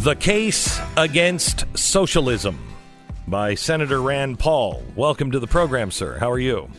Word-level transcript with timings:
The 0.00 0.16
Case 0.16 0.80
Against 0.96 1.66
Socialism 1.76 2.58
by 3.28 3.54
Senator 3.54 4.00
Rand 4.00 4.38
Paul. 4.38 4.82
Welcome 4.96 5.30
to 5.32 5.38
the 5.38 5.46
program, 5.46 5.90
sir. 5.90 6.16
How 6.16 6.30
are 6.30 6.38
you? 6.38 6.70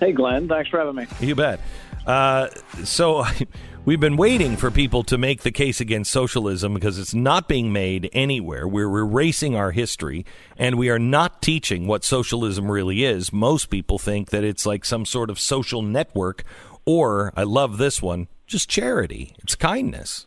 Hey, 0.00 0.10
Glenn. 0.10 0.48
Thanks 0.48 0.68
for 0.68 0.80
having 0.80 0.96
me. 0.96 1.06
You 1.20 1.36
bet. 1.36 1.60
Uh, 2.04 2.48
so, 2.82 3.24
we've 3.84 4.00
been 4.00 4.16
waiting 4.16 4.56
for 4.56 4.72
people 4.72 5.04
to 5.04 5.16
make 5.16 5.42
the 5.42 5.52
case 5.52 5.80
against 5.80 6.10
socialism 6.10 6.74
because 6.74 6.98
it's 6.98 7.14
not 7.14 7.46
being 7.46 7.72
made 7.72 8.10
anywhere. 8.12 8.66
We're 8.66 8.98
erasing 8.98 9.54
our 9.54 9.70
history, 9.70 10.26
and 10.56 10.76
we 10.76 10.90
are 10.90 10.98
not 10.98 11.40
teaching 11.40 11.86
what 11.86 12.02
socialism 12.02 12.68
really 12.68 13.04
is. 13.04 13.32
Most 13.32 13.70
people 13.70 14.00
think 14.00 14.30
that 14.30 14.42
it's 14.42 14.66
like 14.66 14.84
some 14.84 15.06
sort 15.06 15.30
of 15.30 15.38
social 15.38 15.82
network, 15.82 16.42
or, 16.84 17.32
I 17.36 17.44
love 17.44 17.78
this 17.78 18.02
one, 18.02 18.26
just 18.48 18.68
charity. 18.68 19.36
It's 19.38 19.54
kindness. 19.54 20.26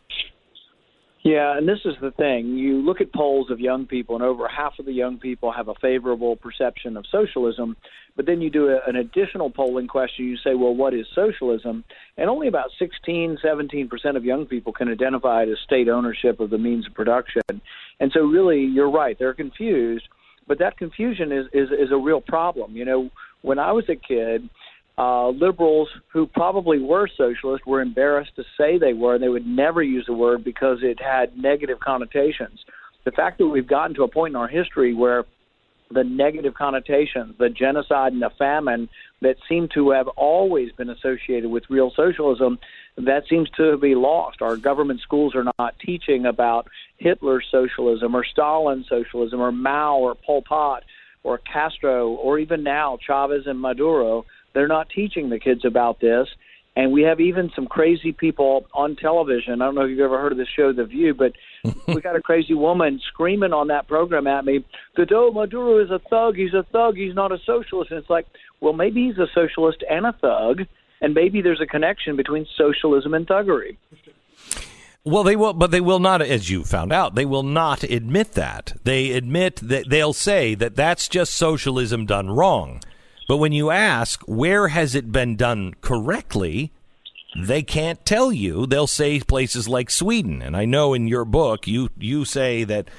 Yeah, 1.27 1.57
and 1.57 1.67
this 1.67 1.79
is 1.83 1.95
the 2.01 2.11
thing. 2.11 2.55
You 2.57 2.77
look 2.77 3.01
at 3.01 3.11
polls 3.11 3.51
of 3.51 3.59
young 3.59 3.85
people, 3.85 4.15
and 4.15 4.23
over 4.23 4.47
half 4.47 4.79
of 4.79 4.85
the 4.85 4.93
young 4.93 5.17
people 5.17 5.51
have 5.51 5.67
a 5.67 5.73
favorable 5.81 6.37
perception 6.37 6.95
of 6.95 7.03
socialism. 7.11 7.75
But 8.15 8.25
then 8.25 8.39
you 8.39 8.49
do 8.49 8.69
a, 8.69 8.79
an 8.87 8.95
additional 8.95 9.49
polling 9.49 9.89
question. 9.89 10.23
You 10.23 10.37
say, 10.37 10.55
well, 10.55 10.73
what 10.73 10.93
is 10.93 11.05
socialism? 11.13 11.83
And 12.15 12.29
only 12.29 12.47
about 12.47 12.69
16, 12.79 13.39
17% 13.43 14.15
of 14.15 14.23
young 14.23 14.45
people 14.45 14.71
can 14.71 14.87
identify 14.87 15.43
it 15.43 15.49
as 15.49 15.57
state 15.65 15.89
ownership 15.89 16.39
of 16.39 16.49
the 16.49 16.57
means 16.57 16.87
of 16.87 16.93
production. 16.93 17.41
And 17.99 18.09
so, 18.13 18.21
really, 18.21 18.61
you're 18.61 18.89
right. 18.89 19.19
They're 19.19 19.33
confused. 19.33 20.07
But 20.47 20.59
that 20.59 20.77
confusion 20.77 21.33
is, 21.33 21.47
is, 21.51 21.71
is 21.71 21.91
a 21.91 21.97
real 21.97 22.21
problem. 22.21 22.77
You 22.77 22.85
know, 22.85 23.09
when 23.41 23.59
I 23.59 23.73
was 23.73 23.83
a 23.89 23.97
kid, 23.97 24.49
uh, 24.97 25.29
liberals 25.29 25.89
who 26.11 26.25
probably 26.25 26.79
were 26.79 27.07
socialist 27.17 27.67
were 27.67 27.81
embarrassed 27.81 28.35
to 28.35 28.43
say 28.57 28.77
they 28.77 28.93
were. 28.93 29.15
and 29.15 29.23
They 29.23 29.29
would 29.29 29.45
never 29.45 29.83
use 29.83 30.05
the 30.07 30.13
word 30.13 30.43
because 30.43 30.79
it 30.81 30.99
had 30.99 31.37
negative 31.37 31.79
connotations. 31.79 32.59
The 33.05 33.11
fact 33.11 33.37
that 33.37 33.47
we've 33.47 33.67
gotten 33.67 33.95
to 33.95 34.03
a 34.03 34.07
point 34.07 34.31
in 34.31 34.35
our 34.35 34.47
history 34.47 34.93
where 34.93 35.25
the 35.91 36.03
negative 36.03 36.53
connotations, 36.53 37.35
the 37.39 37.49
genocide 37.49 38.11
and 38.11 38.21
the 38.21 38.31
famine 38.37 38.89
that 39.21 39.37
seem 39.47 39.69
to 39.73 39.91
have 39.91 40.07
always 40.09 40.71
been 40.73 40.89
associated 40.89 41.49
with 41.49 41.63
real 41.69 41.91
socialism, 41.95 42.59
that 42.97 43.23
seems 43.29 43.49
to 43.51 43.77
be 43.77 43.95
lost. 43.95 44.41
Our 44.41 44.57
government 44.57 45.01
schools 45.01 45.35
are 45.35 45.45
not 45.57 45.75
teaching 45.79 46.25
about 46.25 46.67
Hitler's 46.97 47.45
socialism 47.51 48.15
or 48.15 48.25
Stalin's 48.25 48.89
socialism 48.89 49.39
or 49.39 49.51
Mao 49.51 49.97
or 49.97 50.15
Pol 50.15 50.41
Pot 50.41 50.83
or 51.23 51.37
Castro 51.37 52.09
or 52.09 52.39
even 52.39 52.63
now 52.63 52.97
Chavez 53.05 53.43
and 53.45 53.59
Maduro 53.59 54.25
they're 54.57 54.67
not 54.67 54.89
teaching 54.89 55.29
the 55.29 55.39
kids 55.39 55.63
about 55.65 55.99
this. 55.99 56.27
And 56.75 56.91
we 56.91 57.03
have 57.03 57.19
even 57.19 57.51
some 57.55 57.65
crazy 57.65 58.11
people 58.11 58.65
on 58.73 58.95
television. 58.95 59.61
I 59.61 59.65
don't 59.65 59.75
know 59.75 59.81
if 59.81 59.89
you've 59.89 59.99
ever 59.99 60.19
heard 60.19 60.31
of 60.31 60.37
the 60.37 60.45
show, 60.45 60.73
The 60.73 60.85
View, 60.85 61.13
but 61.13 61.33
we 61.87 62.01
got 62.01 62.15
a 62.15 62.21
crazy 62.21 62.53
woman 62.53 62.99
screaming 63.07 63.53
on 63.53 63.67
that 63.67 63.87
program 63.87 64.27
at 64.27 64.45
me 64.45 64.63
that, 64.95 65.11
oh, 65.11 65.31
Maduro 65.31 65.83
is 65.83 65.89
a 65.89 65.99
thug. 66.09 66.35
He's 66.35 66.53
a 66.53 66.63
thug. 66.71 66.95
He's 66.95 67.15
not 67.15 67.31
a 67.31 67.37
socialist. 67.45 67.91
And 67.91 67.99
it's 67.99 68.09
like, 68.09 68.27
well, 68.61 68.73
maybe 68.73 69.07
he's 69.07 69.17
a 69.17 69.27
socialist 69.33 69.83
and 69.89 70.05
a 70.05 70.13
thug, 70.13 70.67
and 71.01 71.13
maybe 71.13 71.41
there's 71.41 71.61
a 71.61 71.67
connection 71.67 72.15
between 72.15 72.45
socialism 72.57 73.13
and 73.13 73.27
thuggery. 73.27 73.77
Well, 75.03 75.23
they 75.23 75.35
will, 75.35 75.53
but 75.53 75.71
they 75.71 75.81
will 75.81 75.99
not, 75.99 76.21
as 76.21 76.49
you 76.49 76.63
found 76.63 76.91
out, 76.91 77.15
they 77.15 77.25
will 77.25 77.43
not 77.43 77.83
admit 77.83 78.33
that. 78.33 78.73
They 78.83 79.11
admit 79.11 79.55
that 79.57 79.89
they'll 79.89 80.13
say 80.13 80.53
that 80.55 80.75
that's 80.75 81.07
just 81.07 81.33
socialism 81.33 82.05
done 82.05 82.29
wrong. 82.29 82.81
But 83.27 83.37
when 83.37 83.51
you 83.51 83.71
ask 83.71 84.21
where 84.21 84.69
has 84.69 84.95
it 84.95 85.11
been 85.11 85.35
done 85.35 85.75
correctly, 85.81 86.71
they 87.37 87.61
can't 87.61 88.03
tell 88.05 88.31
you. 88.31 88.65
They'll 88.65 88.87
say 88.87 89.19
places 89.19 89.67
like 89.67 89.89
Sweden, 89.89 90.41
and 90.41 90.55
I 90.55 90.65
know 90.65 90.93
in 90.93 91.07
your 91.07 91.25
book 91.25 91.67
you 91.67 91.89
you 91.97 92.25
say 92.25 92.63
that 92.63 92.89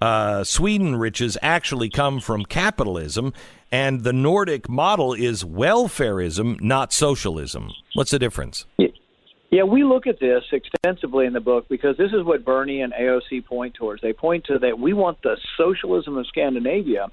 uh, 0.00 0.44
Sweden 0.44 0.96
riches 0.96 1.38
actually 1.40 1.88
come 1.88 2.20
from 2.20 2.44
capitalism, 2.44 3.32
and 3.72 4.02
the 4.02 4.12
Nordic 4.12 4.68
model 4.68 5.14
is 5.14 5.44
welfareism, 5.44 6.60
not 6.60 6.92
socialism. 6.92 7.70
What's 7.94 8.10
the 8.10 8.18
difference? 8.18 8.66
Yeah. 8.76 8.85
Yeah, 9.56 9.62
we 9.62 9.84
look 9.84 10.06
at 10.06 10.20
this 10.20 10.44
extensively 10.52 11.24
in 11.24 11.32
the 11.32 11.40
book 11.40 11.66
because 11.66 11.96
this 11.96 12.12
is 12.12 12.22
what 12.22 12.44
Bernie 12.44 12.82
and 12.82 12.92
AOC 12.92 13.46
point 13.46 13.72
towards. 13.72 14.02
They 14.02 14.12
point 14.12 14.44
to 14.48 14.58
that 14.58 14.78
we 14.78 14.92
want 14.92 15.22
the 15.22 15.38
socialism 15.56 16.18
of 16.18 16.26
Scandinavia, 16.26 17.06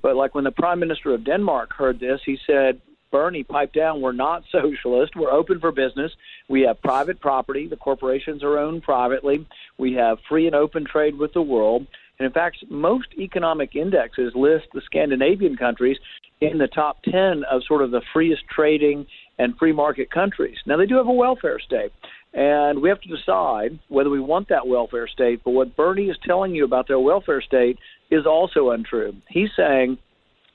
but 0.00 0.14
like 0.14 0.32
when 0.32 0.44
the 0.44 0.52
Prime 0.52 0.78
Minister 0.78 1.12
of 1.12 1.24
Denmark 1.24 1.72
heard 1.72 1.98
this, 1.98 2.20
he 2.24 2.38
said, 2.46 2.80
Bernie, 3.10 3.42
pipe 3.42 3.72
down. 3.72 4.00
We're 4.00 4.12
not 4.12 4.44
socialist. 4.52 5.16
We're 5.16 5.32
open 5.32 5.58
for 5.58 5.72
business. 5.72 6.12
We 6.48 6.60
have 6.60 6.80
private 6.82 7.18
property. 7.18 7.66
The 7.66 7.74
corporations 7.74 8.44
are 8.44 8.60
owned 8.60 8.84
privately. 8.84 9.44
We 9.76 9.94
have 9.94 10.18
free 10.28 10.46
and 10.46 10.54
open 10.54 10.84
trade 10.84 11.18
with 11.18 11.32
the 11.32 11.42
world. 11.42 11.88
And 12.20 12.26
in 12.26 12.32
fact, 12.32 12.58
most 12.70 13.08
economic 13.18 13.74
indexes 13.74 14.36
list 14.36 14.66
the 14.72 14.82
Scandinavian 14.82 15.56
countries 15.56 15.96
in 16.40 16.58
the 16.58 16.68
top 16.68 17.02
10 17.02 17.42
of 17.50 17.64
sort 17.66 17.82
of 17.82 17.90
the 17.90 18.02
freest 18.12 18.42
trading 18.48 19.06
and 19.38 19.56
free 19.56 19.72
market 19.72 20.10
countries. 20.10 20.56
Now, 20.66 20.76
they 20.76 20.86
do 20.86 20.96
have 20.96 21.06
a 21.06 21.12
welfare 21.12 21.60
state, 21.60 21.92
and 22.34 22.82
we 22.82 22.88
have 22.88 23.00
to 23.02 23.16
decide 23.16 23.78
whether 23.88 24.10
we 24.10 24.20
want 24.20 24.48
that 24.48 24.66
welfare 24.66 25.08
state. 25.08 25.42
But 25.44 25.52
what 25.52 25.76
Bernie 25.76 26.10
is 26.10 26.16
telling 26.24 26.54
you 26.54 26.64
about 26.64 26.88
their 26.88 26.98
welfare 26.98 27.40
state 27.40 27.78
is 28.10 28.26
also 28.26 28.70
untrue. 28.70 29.14
He's 29.28 29.50
saying 29.56 29.98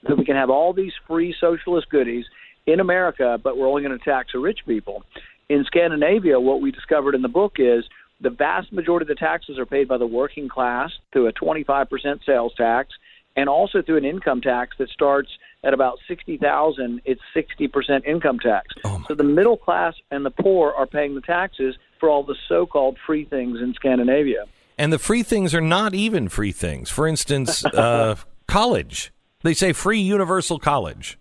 that 0.08 0.18
we 0.18 0.26
can 0.26 0.36
have 0.36 0.50
all 0.50 0.74
these 0.74 0.92
free 1.08 1.36
socialist 1.40 1.90
goodies 1.90 2.26
in 2.66 2.80
America, 2.80 3.40
but 3.42 3.58
we're 3.58 3.68
only 3.68 3.84
going 3.84 3.98
to 3.98 4.04
tax 4.04 4.32
the 4.34 4.40
rich 4.40 4.60
people. 4.68 5.04
In 5.50 5.64
Scandinavia, 5.66 6.40
what 6.40 6.62
we 6.62 6.72
discovered 6.72 7.16
in 7.16 7.22
the 7.22 7.28
book 7.28 7.54
is 7.58 7.84
the 8.22 8.30
vast 8.30 8.72
majority 8.72 9.04
of 9.04 9.10
the 9.10 9.16
taxes 9.16 9.60
are 9.60 9.66
paid 9.66 9.88
by 9.88 9.98
the 9.98 10.06
working 10.06 10.48
class 10.48 10.92
through 11.12 11.28
a 11.28 11.34
25% 11.34 11.88
sales 12.26 12.54
tax 12.56 12.90
and 13.36 13.50
also 13.50 13.82
through 13.82 13.98
an 13.98 14.06
income 14.06 14.42
tax 14.42 14.76
that 14.80 14.90
starts 14.90 15.30
at 15.64 15.74
about 15.74 16.00
60,000 16.08 17.02
it's 17.06 17.22
60% 17.36 18.06
income 18.06 18.40
tax. 18.40 18.68
Oh 18.84 19.04
so 19.08 19.16
the 19.16 19.24
middle 19.24 19.58
class 19.58 19.94
and 20.12 20.26
the 20.26 20.32
poor 20.32 20.72
are 20.72 20.86
paying 20.86 21.16
the 21.16 21.22
taxes 21.22 21.76
for 22.00 22.10
all 22.10 22.24
the 22.24 22.36
so-called 22.48 22.98
free 23.06 23.26
things 23.26 23.60
in 23.62 23.74
Scandinavia. 23.74 24.46
And 24.78 24.92
the 24.92 25.00
free 25.00 25.24
things 25.24 25.54
are 25.54 25.62
not 25.62 25.94
even 25.94 26.30
free 26.30 26.52
things. 26.52 26.90
For 26.90 27.08
instance, 27.08 27.64
uh, 27.66 28.16
college. 28.48 29.12
They 29.44 29.54
say 29.54 29.74
free 29.74 30.00
universal 30.00 30.60
college. 30.60 31.18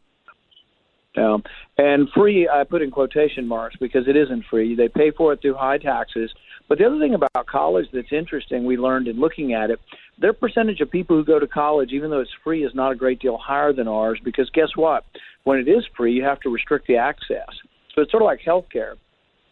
Yeah. 1.16 1.38
And 1.76 2.08
free, 2.10 2.48
I 2.48 2.64
put 2.64 2.82
in 2.82 2.90
quotation 2.90 3.46
marks 3.46 3.76
because 3.76 4.08
it 4.08 4.16
isn't 4.16 4.44
free. 4.46 4.74
They 4.74 4.88
pay 4.88 5.10
for 5.10 5.32
it 5.32 5.42
through 5.42 5.54
high 5.54 5.78
taxes. 5.78 6.32
But 6.68 6.78
the 6.78 6.86
other 6.86 6.98
thing 6.98 7.14
about 7.14 7.46
college 7.46 7.86
that's 7.92 8.12
interesting, 8.12 8.64
we 8.64 8.76
learned 8.76 9.08
in 9.08 9.20
looking 9.20 9.52
at 9.52 9.70
it, 9.70 9.78
their 10.18 10.32
percentage 10.32 10.80
of 10.80 10.90
people 10.90 11.16
who 11.16 11.24
go 11.24 11.38
to 11.38 11.46
college, 11.46 11.90
even 11.92 12.10
though 12.10 12.20
it's 12.20 12.30
free, 12.44 12.64
is 12.64 12.74
not 12.74 12.92
a 12.92 12.96
great 12.96 13.20
deal 13.20 13.36
higher 13.36 13.72
than 13.72 13.88
ours 13.88 14.20
because 14.24 14.48
guess 14.50 14.68
what? 14.76 15.04
When 15.44 15.58
it 15.58 15.68
is 15.68 15.84
free, 15.96 16.12
you 16.12 16.24
have 16.24 16.40
to 16.40 16.50
restrict 16.50 16.86
the 16.86 16.96
access. 16.96 17.48
So 17.94 18.02
it's 18.02 18.10
sort 18.10 18.22
of 18.22 18.26
like 18.26 18.40
health 18.40 18.66
care. 18.72 18.94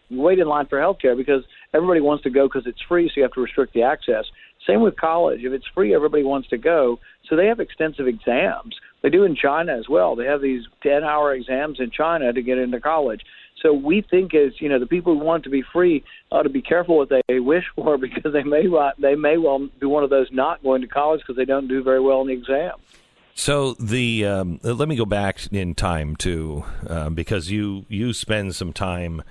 You 0.08 0.20
wait 0.20 0.38
in 0.38 0.48
line 0.48 0.66
for 0.66 0.80
health 0.80 0.98
care 1.00 1.14
because 1.14 1.44
everybody 1.74 2.00
wants 2.00 2.24
to 2.24 2.30
go 2.30 2.46
because 2.48 2.66
it's 2.66 2.80
free, 2.88 3.08
so 3.08 3.12
you 3.16 3.22
have 3.22 3.32
to 3.32 3.40
restrict 3.40 3.74
the 3.74 3.82
access. 3.82 4.24
Same 4.66 4.80
with 4.80 4.96
college. 4.96 5.40
If 5.42 5.52
it's 5.52 5.66
free, 5.74 5.94
everybody 5.94 6.24
wants 6.24 6.48
to 6.48 6.58
go. 6.58 6.98
So 7.28 7.36
they 7.36 7.46
have 7.46 7.60
extensive 7.60 8.06
exams. 8.06 8.74
They 9.02 9.08
do 9.08 9.24
in 9.24 9.36
China 9.36 9.76
as 9.76 9.88
well. 9.88 10.16
They 10.16 10.26
have 10.26 10.42
these 10.42 10.62
10 10.82 11.04
hour 11.04 11.34
exams 11.34 11.80
in 11.80 11.90
China 11.90 12.32
to 12.32 12.42
get 12.42 12.58
into 12.58 12.80
college. 12.80 13.20
So 13.62 13.72
we 13.72 14.02
think 14.02 14.34
as 14.34 14.60
you 14.60 14.68
know 14.68 14.78
the 14.78 14.86
people 14.86 15.18
who 15.18 15.24
want 15.24 15.44
to 15.44 15.50
be 15.50 15.62
free 15.62 16.02
ought 16.30 16.42
to 16.42 16.48
be 16.48 16.62
careful 16.62 16.96
what 16.96 17.10
they 17.10 17.40
wish 17.40 17.64
for 17.74 17.98
because 18.06 18.32
they 18.32 18.42
may 18.42 18.66
they 18.98 19.14
may 19.14 19.36
well 19.36 19.68
be 19.78 19.86
one 19.86 20.04
of 20.04 20.10
those 20.10 20.28
not 20.32 20.62
going 20.62 20.82
to 20.82 20.88
college 20.88 21.20
because 21.20 21.36
they 21.36 21.44
don't 21.44 21.68
do 21.68 21.82
very 21.82 22.00
well 22.00 22.20
in 22.22 22.28
the 22.28 22.34
exam. 22.34 22.72
So 23.34 23.74
the 23.74 24.26
um, 24.26 24.60
let 24.62 24.88
me 24.88 24.96
go 24.96 25.06
back 25.06 25.40
in 25.52 25.74
time 25.74 26.16
too, 26.16 26.64
uh, 26.86 27.10
because 27.10 27.50
you 27.50 27.86
you 27.88 28.12
spend 28.12 28.54
some 28.54 28.72
time 28.72 29.22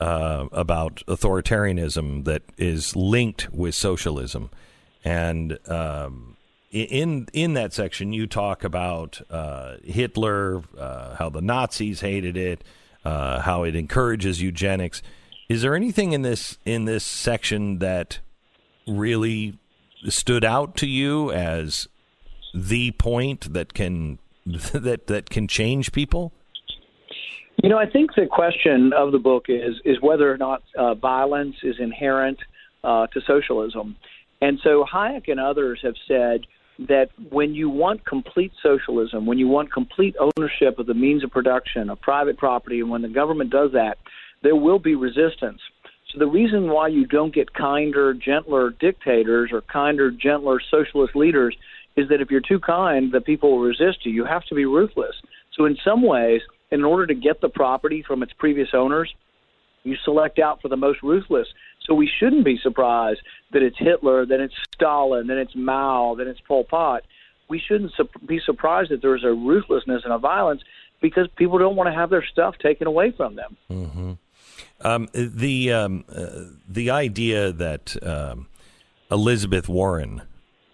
uh, 0.00 0.46
about 0.52 1.02
authoritarianism 1.06 2.24
that 2.24 2.42
is 2.58 2.94
linked 2.96 3.52
with 3.52 3.74
socialism, 3.74 4.50
and 5.04 5.58
um, 5.68 6.36
in 6.70 7.28
in 7.32 7.54
that 7.54 7.72
section 7.72 8.12
you 8.12 8.26
talk 8.26 8.64
about 8.64 9.22
uh, 9.30 9.76
Hitler, 9.84 10.62
uh, 10.78 11.14
how 11.14 11.30
the 11.30 11.40
Nazis 11.40 12.00
hated 12.00 12.36
it 12.36 12.62
uh, 13.04 13.40
how 13.40 13.64
it 13.64 13.76
encourages 13.76 14.40
eugenics. 14.40 15.02
Is 15.48 15.62
there 15.62 15.74
anything 15.74 16.12
in 16.12 16.22
this 16.22 16.58
in 16.64 16.84
this 16.86 17.04
section 17.04 17.78
that 17.78 18.20
really 18.86 19.58
stood 20.08 20.44
out 20.44 20.76
to 20.76 20.86
you 20.86 21.30
as 21.32 21.88
the 22.54 22.92
point 22.92 23.52
that 23.52 23.74
can 23.74 24.18
that 24.46 25.06
that 25.06 25.30
can 25.30 25.48
change 25.48 25.92
people? 25.92 26.32
You 27.62 27.68
know, 27.68 27.78
I 27.78 27.86
think 27.86 28.14
the 28.14 28.26
question 28.26 28.92
of 28.92 29.12
the 29.12 29.18
book 29.18 29.46
is 29.48 29.74
is 29.84 30.00
whether 30.00 30.32
or 30.32 30.36
not 30.36 30.62
uh, 30.76 30.94
violence 30.94 31.56
is 31.62 31.76
inherent 31.78 32.38
uh, 32.82 33.06
to 33.08 33.20
socialism, 33.26 33.96
and 34.40 34.58
so 34.62 34.84
Hayek 34.92 35.28
and 35.28 35.40
others 35.40 35.80
have 35.82 35.94
said 36.08 36.46
that 36.78 37.08
when 37.30 37.54
you 37.54 37.68
want 37.70 38.04
complete 38.04 38.52
socialism, 38.62 39.26
when 39.26 39.38
you 39.38 39.48
want 39.48 39.72
complete 39.72 40.16
ownership 40.18 40.78
of 40.78 40.86
the 40.86 40.94
means 40.94 41.22
of 41.22 41.30
production, 41.30 41.90
of 41.90 42.00
private 42.00 42.36
property, 42.36 42.80
and 42.80 42.90
when 42.90 43.02
the 43.02 43.08
government 43.08 43.50
does 43.50 43.70
that, 43.72 43.98
there 44.42 44.56
will 44.56 44.78
be 44.78 44.94
resistance. 44.94 45.60
So 46.12 46.18
the 46.18 46.26
reason 46.26 46.68
why 46.68 46.88
you 46.88 47.06
don't 47.06 47.34
get 47.34 47.52
kinder, 47.54 48.14
gentler 48.14 48.70
dictators 48.70 49.50
or 49.52 49.62
kinder, 49.62 50.10
gentler 50.10 50.60
socialist 50.70 51.16
leaders 51.16 51.56
is 51.96 52.08
that 52.08 52.20
if 52.20 52.30
you're 52.30 52.40
too 52.40 52.60
kind, 52.60 53.12
the 53.12 53.20
people 53.20 53.52
will 53.52 53.66
resist 53.66 54.04
you. 54.04 54.12
You 54.12 54.24
have 54.24 54.44
to 54.46 54.54
be 54.54 54.64
ruthless. 54.64 55.14
So 55.56 55.64
in 55.66 55.76
some 55.84 56.02
ways, 56.02 56.40
in 56.70 56.84
order 56.84 57.06
to 57.06 57.14
get 57.14 57.40
the 57.40 57.48
property 57.48 58.04
from 58.06 58.22
its 58.22 58.32
previous 58.38 58.68
owners, 58.72 59.12
you 59.84 59.96
select 60.04 60.38
out 60.38 60.60
for 60.60 60.68
the 60.68 60.76
most 60.76 61.02
ruthless. 61.02 61.46
So 61.86 61.94
we 61.94 62.06
shouldn't 62.18 62.44
be 62.44 62.58
surprised 62.58 63.20
that 63.52 63.62
it's 63.62 63.78
Hitler, 63.78 64.24
then 64.26 64.40
it's 64.40 64.54
Stalin, 64.74 65.26
then 65.26 65.38
it's 65.38 65.54
Mao, 65.54 66.14
then 66.14 66.28
it's 66.28 66.40
Pol 66.40 66.64
Pot. 66.64 67.02
We 67.48 67.58
shouldn't 67.58 67.92
be 68.26 68.40
surprised 68.40 68.90
that 68.90 69.02
there's 69.02 69.24
a 69.24 69.32
ruthlessness 69.32 70.02
and 70.04 70.12
a 70.12 70.18
violence 70.18 70.62
because 71.00 71.28
people 71.36 71.58
don't 71.58 71.76
want 71.76 71.88
to 71.88 71.92
have 71.92 72.08
their 72.08 72.24
stuff 72.24 72.56
taken 72.58 72.86
away 72.86 73.10
from 73.10 73.36
them. 73.36 73.56
Mm-hmm. 73.70 74.12
Um, 74.80 75.08
the 75.14 75.72
um, 75.72 76.04
uh, 76.14 76.44
the 76.68 76.90
idea 76.90 77.52
that 77.52 77.96
um, 78.02 78.46
Elizabeth 79.10 79.68
Warren 79.68 80.22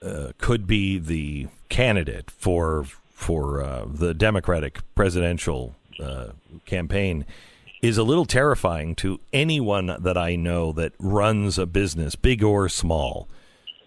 uh, 0.02 0.32
could 0.38 0.66
be 0.66 0.98
the 0.98 1.48
candidate 1.68 2.30
for 2.30 2.84
for 3.10 3.62
uh, 3.62 3.84
the 3.86 4.14
Democratic 4.14 4.80
presidential 4.94 5.74
uh, 6.02 6.28
campaign 6.64 7.26
is 7.82 7.96
a 7.96 8.02
little 8.02 8.26
terrifying 8.26 8.94
to 8.96 9.20
anyone 9.32 9.96
that 10.00 10.16
I 10.16 10.36
know 10.36 10.72
that 10.72 10.92
runs 10.98 11.58
a 11.58 11.66
business, 11.66 12.14
big 12.14 12.42
or 12.42 12.68
small. 12.68 13.28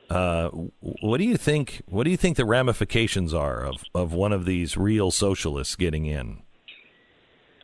Uh, 0.10 0.50
what 0.80 1.18
do 1.18 1.24
you 1.24 1.38
think? 1.38 1.82
What 1.88 2.04
do 2.04 2.12
you 2.12 2.18
think 2.18 2.38
the 2.38 2.46
ramifications 2.46 3.34
are 3.34 3.66
of, 3.66 3.84
of 3.96 4.14
one 4.14 4.34
of 4.34 4.46
these 4.46 4.78
real 4.78 5.12
socialists 5.12 5.76
getting 5.76 6.06
in? 6.06 6.42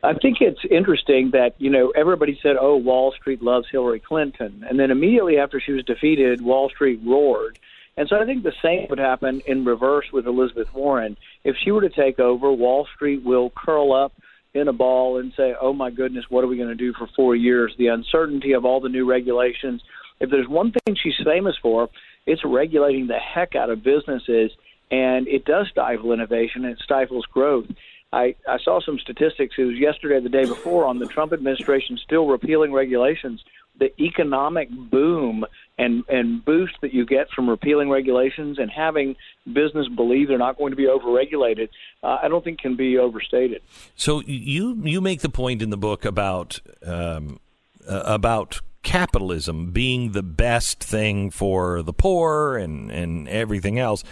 I 0.02 0.14
think 0.14 0.38
it's 0.40 0.60
interesting 0.70 1.30
that 1.32 1.54
you 1.58 1.70
know 1.70 1.90
everybody 1.90 2.38
said, 2.42 2.56
"Oh, 2.58 2.76
Wall 2.76 3.12
Street 3.12 3.42
loves 3.42 3.66
Hillary 3.70 4.00
Clinton," 4.00 4.64
and 4.68 4.80
then 4.80 4.90
immediately 4.90 5.38
after 5.38 5.60
she 5.60 5.72
was 5.72 5.84
defeated, 5.84 6.40
Wall 6.40 6.70
Street 6.70 7.00
roared. 7.04 7.58
And 7.96 8.08
so 8.08 8.16
I 8.16 8.24
think 8.24 8.42
the 8.42 8.54
same 8.62 8.86
would 8.88 8.98
happen 8.98 9.42
in 9.46 9.64
reverse 9.64 10.06
with 10.10 10.26
Elizabeth 10.26 10.72
Warren. 10.72 11.18
If 11.44 11.56
she 11.62 11.70
were 11.70 11.82
to 11.82 11.90
take 11.90 12.18
over, 12.18 12.50
Wall 12.50 12.86
Street 12.94 13.22
will 13.22 13.50
curl 13.50 13.92
up 13.92 14.12
in 14.54 14.68
a 14.68 14.72
ball 14.72 15.18
and 15.18 15.32
say, 15.36 15.54
"Oh 15.60 15.72
my 15.72 15.90
goodness, 15.90 16.24
what 16.28 16.44
are 16.44 16.48
we 16.48 16.56
going 16.56 16.68
to 16.68 16.74
do 16.74 16.92
for 16.92 17.06
four 17.14 17.36
years?" 17.36 17.74
The 17.78 17.88
uncertainty 17.88 18.52
of 18.52 18.64
all 18.64 18.80
the 18.80 18.88
new 18.88 19.04
regulations. 19.04 19.82
If 20.20 20.30
there's 20.30 20.48
one 20.48 20.72
thing 20.72 20.96
she's 20.96 21.20
famous 21.24 21.56
for, 21.62 21.88
it's 22.26 22.44
regulating 22.44 23.06
the 23.06 23.18
heck 23.18 23.54
out 23.54 23.70
of 23.70 23.82
businesses, 23.82 24.50
and 24.90 25.26
it 25.28 25.44
does 25.44 25.68
stifle 25.70 26.12
innovation 26.12 26.64
and 26.64 26.74
it 26.74 26.80
stifles 26.82 27.24
growth. 27.26 27.66
I, 28.12 28.34
I 28.48 28.58
saw 28.58 28.80
some 28.80 28.98
statistics. 28.98 29.54
It 29.56 29.64
was 29.64 29.76
yesterday, 29.76 30.20
the 30.20 30.28
day 30.28 30.44
before, 30.44 30.84
on 30.84 30.98
the 30.98 31.06
Trump 31.06 31.32
administration 31.32 31.96
still 31.96 32.26
repealing 32.26 32.72
regulations. 32.72 33.42
The 33.80 33.90
economic 34.00 34.68
boom 34.70 35.44
and 35.80 36.04
and 36.08 36.44
boost 36.44 36.74
that 36.82 36.92
you 36.92 37.04
get 37.06 37.30
from 37.30 37.48
repealing 37.48 37.88
regulations 37.90 38.58
and 38.58 38.70
having 38.70 39.16
business 39.52 39.88
believe 39.88 40.28
they're 40.28 40.38
not 40.38 40.58
going 40.58 40.70
to 40.70 40.76
be 40.76 40.84
overregulated, 40.84 41.70
uh, 42.02 42.18
I 42.22 42.28
don't 42.28 42.44
think 42.44 42.60
can 42.60 42.76
be 42.76 42.98
overstated. 42.98 43.62
So 43.96 44.22
you 44.26 44.78
you 44.84 45.00
make 45.00 45.22
the 45.22 45.30
point 45.30 45.62
in 45.62 45.70
the 45.70 45.78
book 45.78 46.04
about 46.04 46.60
um, 46.86 47.40
uh, 47.88 48.02
about 48.04 48.60
capitalism 48.82 49.72
being 49.72 50.12
the 50.12 50.22
best 50.22 50.82
thing 50.82 51.30
for 51.30 51.82
the 51.82 51.92
poor 51.92 52.56
and 52.56 52.90
and 52.90 53.28
everything 53.28 53.78
else, 53.78 54.04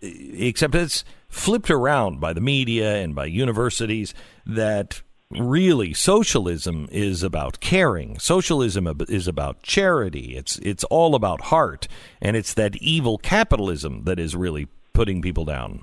except 0.00 0.74
it's 0.74 1.04
flipped 1.28 1.70
around 1.70 2.20
by 2.20 2.32
the 2.32 2.40
media 2.40 2.96
and 2.96 3.14
by 3.14 3.26
universities 3.26 4.14
that 4.46 5.02
really 5.30 5.92
socialism 5.92 6.88
is 6.90 7.22
about 7.22 7.60
caring. 7.60 8.18
Socialism 8.18 8.88
is 9.08 9.26
about 9.26 9.62
charity. 9.62 10.36
It's 10.36 10.58
it's 10.58 10.84
all 10.84 11.14
about 11.14 11.42
heart. 11.42 11.88
And 12.20 12.36
it's 12.36 12.54
that 12.54 12.76
evil 12.76 13.18
capitalism 13.18 14.04
that 14.04 14.18
is 14.18 14.36
really 14.36 14.68
putting 14.92 15.22
people 15.22 15.44
down. 15.44 15.82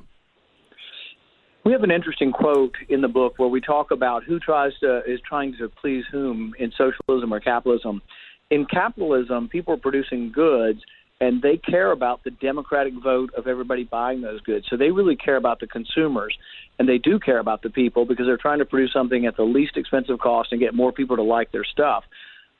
We 1.65 1.71
have 1.71 1.83
an 1.83 1.91
interesting 1.91 2.33
quote 2.33 2.75
in 2.89 3.01
the 3.01 3.07
book 3.07 3.35
where 3.37 3.47
we 3.47 3.61
talk 3.61 3.91
about 3.91 4.23
who 4.25 4.39
tries 4.39 4.73
to 4.81 5.01
is 5.05 5.21
trying 5.27 5.55
to 5.59 5.69
please 5.69 6.03
whom 6.11 6.53
in 6.59 6.71
socialism 6.77 7.33
or 7.33 7.39
capitalism. 7.39 8.01
In 8.49 8.65
capitalism 8.65 9.49
people 9.49 9.73
are 9.73 9.77
producing 9.77 10.31
goods 10.31 10.81
and 11.23 11.41
they 11.41 11.55
care 11.55 11.91
about 11.91 12.21
the 12.25 12.31
democratic 12.31 12.93
vote 13.01 13.33
of 13.35 13.47
everybody 13.47 13.85
buying 13.85 14.19
those 14.19 14.41
goods. 14.41 14.65
So 14.69 14.75
they 14.75 14.91
really 14.91 15.15
care 15.15 15.37
about 15.37 15.61
the 15.61 15.67
consumers, 15.67 16.37
and 16.77 16.89
they 16.89 16.97
do 16.97 17.17
care 17.17 17.39
about 17.39 17.61
the 17.61 17.69
people 17.69 18.05
because 18.05 18.25
they're 18.25 18.35
trying 18.35 18.59
to 18.59 18.65
produce 18.65 18.91
something 18.91 19.25
at 19.25 19.37
the 19.37 19.43
least 19.43 19.77
expensive 19.77 20.19
cost 20.19 20.51
and 20.51 20.59
get 20.59 20.73
more 20.73 20.91
people 20.91 21.15
to 21.15 21.23
like 21.23 21.53
their 21.53 21.63
stuff. 21.63 22.03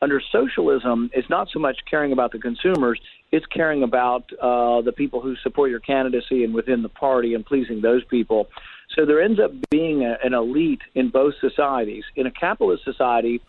Under 0.02 0.22
socialism, 0.32 1.10
it's 1.14 1.30
not 1.30 1.50
so 1.52 1.60
much 1.60 1.78
caring 1.90 2.14
about 2.14 2.32
the 2.32 2.40
consumers; 2.40 3.02
it's 3.34 3.46
caring 3.48 3.84
about 3.84 4.32
uh, 4.42 4.82
the 4.82 4.94
people 4.96 5.20
who 5.20 5.36
support 5.44 5.70
your 5.70 5.82
candidacy 5.82 6.46
and 6.46 6.54
within 6.54 6.84
the 6.84 6.90
party 6.90 7.34
and 7.34 7.46
pleasing 7.46 7.82
those 7.82 8.04
people. 8.06 8.48
So 8.96 9.06
there 9.06 9.22
ends 9.22 9.40
up 9.44 9.52
being 9.72 10.04
a, 10.04 10.18
an 10.24 10.34
elite 10.34 10.82
in 10.96 11.10
both 11.10 11.34
societies. 11.42 12.04
In 12.16 12.28
a 12.28 12.32
capitalist 12.32 12.86
society, 12.86 13.42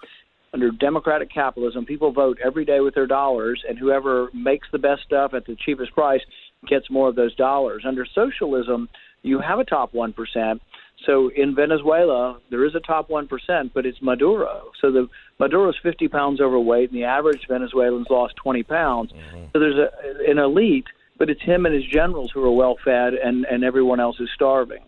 under 0.55 0.71
democratic 0.71 1.31
capitalism, 1.31 1.85
people 1.85 2.13
vote 2.13 2.39
every 2.43 2.65
day 2.65 2.79
with 2.79 2.95
their 2.95 3.09
dollars, 3.09 3.63
and 3.69 3.77
whoever 3.77 4.31
makes 4.33 4.69
the 4.71 4.79
best 4.79 5.03
stuff 5.03 5.35
at 5.35 5.45
the 5.47 5.57
cheapest 5.57 5.93
price 5.93 6.21
gets 6.69 6.89
more 6.89 7.09
of 7.09 7.17
those 7.17 7.35
dollars. 7.35 7.83
Under 7.87 8.07
socialism, 8.15 8.89
you 9.23 9.41
have 9.41 9.59
a 9.59 9.65
top 9.65 9.93
1%. 9.93 10.61
So 11.05 11.29
in 11.35 11.57
Venezuela, 11.57 12.39
there 12.51 12.65
is 12.65 12.77
a 12.77 12.81
top 12.81 13.09
1%, 13.09 13.29
but 13.75 13.85
it's 13.85 14.01
Maduro. 14.01 14.71
So 14.81 14.93
the 14.93 15.09
Maduro's 15.41 15.77
50 15.83 16.07
pounds 16.07 16.41
overweight, 16.41 16.91
and 16.91 16.99
the 16.99 17.05
average 17.05 17.47
Venezuelan's 17.49 18.07
lost 18.09 18.37
20 18.37 18.63
pounds. 18.63 19.13
Mm-hmm. 19.13 19.47
So 19.53 19.59
there's 19.59 19.77
a, 19.77 20.31
an 20.31 20.39
elite, 20.39 20.87
but 21.19 21.31
it's 21.31 21.43
him 21.43 21.67
and 21.67 21.75
his 21.75 21.85
generals 21.85 22.31
who 22.33 22.45
are 22.45 22.53
well 22.53 22.77
fed, 22.83 23.15
and, 23.15 23.45
and 23.45 23.65
everyone 23.65 23.99
else 23.99 24.21
is 24.21 24.31
starving. 24.35 24.85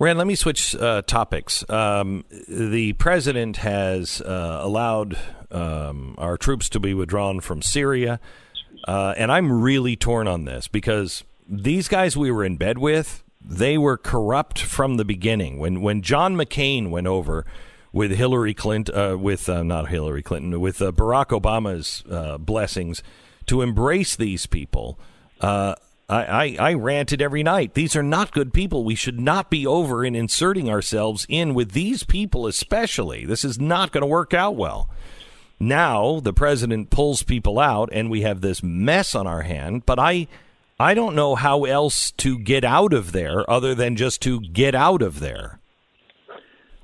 Rand, 0.00 0.18
let 0.18 0.26
me 0.26 0.34
switch 0.34 0.74
uh, 0.74 1.02
topics. 1.02 1.68
Um, 1.70 2.24
the 2.48 2.94
president 2.94 3.58
has 3.58 4.20
uh, 4.20 4.58
allowed 4.60 5.16
um, 5.52 6.16
our 6.18 6.36
troops 6.36 6.68
to 6.70 6.80
be 6.80 6.94
withdrawn 6.94 7.38
from 7.38 7.62
Syria, 7.62 8.18
uh, 8.88 9.14
and 9.16 9.30
I'm 9.30 9.62
really 9.62 9.94
torn 9.94 10.26
on 10.26 10.46
this 10.46 10.66
because 10.66 11.22
these 11.48 11.86
guys 11.86 12.16
we 12.16 12.32
were 12.32 12.44
in 12.44 12.56
bed 12.56 12.78
with, 12.78 13.22
they 13.40 13.78
were 13.78 13.96
corrupt 13.96 14.58
from 14.58 14.96
the 14.96 15.04
beginning. 15.04 15.60
When 15.60 15.80
when 15.80 16.02
John 16.02 16.34
McCain 16.34 16.90
went 16.90 17.06
over 17.06 17.46
with 17.92 18.10
Hillary 18.10 18.52
Clinton, 18.52 18.98
uh, 18.98 19.16
with 19.16 19.48
uh, 19.48 19.62
not 19.62 19.90
Hillary 19.90 20.22
Clinton, 20.22 20.60
with 20.60 20.82
uh, 20.82 20.90
Barack 20.90 21.28
Obama's 21.28 22.02
blessings 22.40 23.00
to 23.46 23.62
embrace 23.62 24.16
these 24.16 24.46
people. 24.46 24.98
I, 26.08 26.24
I, 26.24 26.56
I 26.60 26.74
ranted 26.74 27.22
every 27.22 27.42
night. 27.42 27.74
These 27.74 27.96
are 27.96 28.02
not 28.02 28.32
good 28.32 28.52
people. 28.52 28.84
We 28.84 28.94
should 28.94 29.20
not 29.20 29.50
be 29.50 29.66
over 29.66 30.04
and 30.04 30.14
inserting 30.14 30.68
ourselves 30.68 31.26
in 31.28 31.54
with 31.54 31.72
these 31.72 32.02
people, 32.02 32.46
especially. 32.46 33.24
This 33.24 33.44
is 33.44 33.58
not 33.58 33.92
going 33.92 34.02
to 34.02 34.06
work 34.06 34.34
out 34.34 34.56
well. 34.56 34.88
Now 35.58 36.20
the 36.20 36.32
president 36.32 36.90
pulls 36.90 37.22
people 37.22 37.58
out, 37.58 37.88
and 37.92 38.10
we 38.10 38.22
have 38.22 38.40
this 38.40 38.62
mess 38.62 39.14
on 39.14 39.26
our 39.26 39.42
hand. 39.42 39.86
But 39.86 39.98
I, 39.98 40.28
I 40.78 40.92
don't 40.94 41.14
know 41.14 41.36
how 41.36 41.64
else 41.64 42.10
to 42.12 42.38
get 42.38 42.64
out 42.64 42.92
of 42.92 43.12
there 43.12 43.48
other 43.50 43.74
than 43.74 43.96
just 43.96 44.20
to 44.22 44.40
get 44.40 44.74
out 44.74 45.00
of 45.00 45.20
there. 45.20 45.58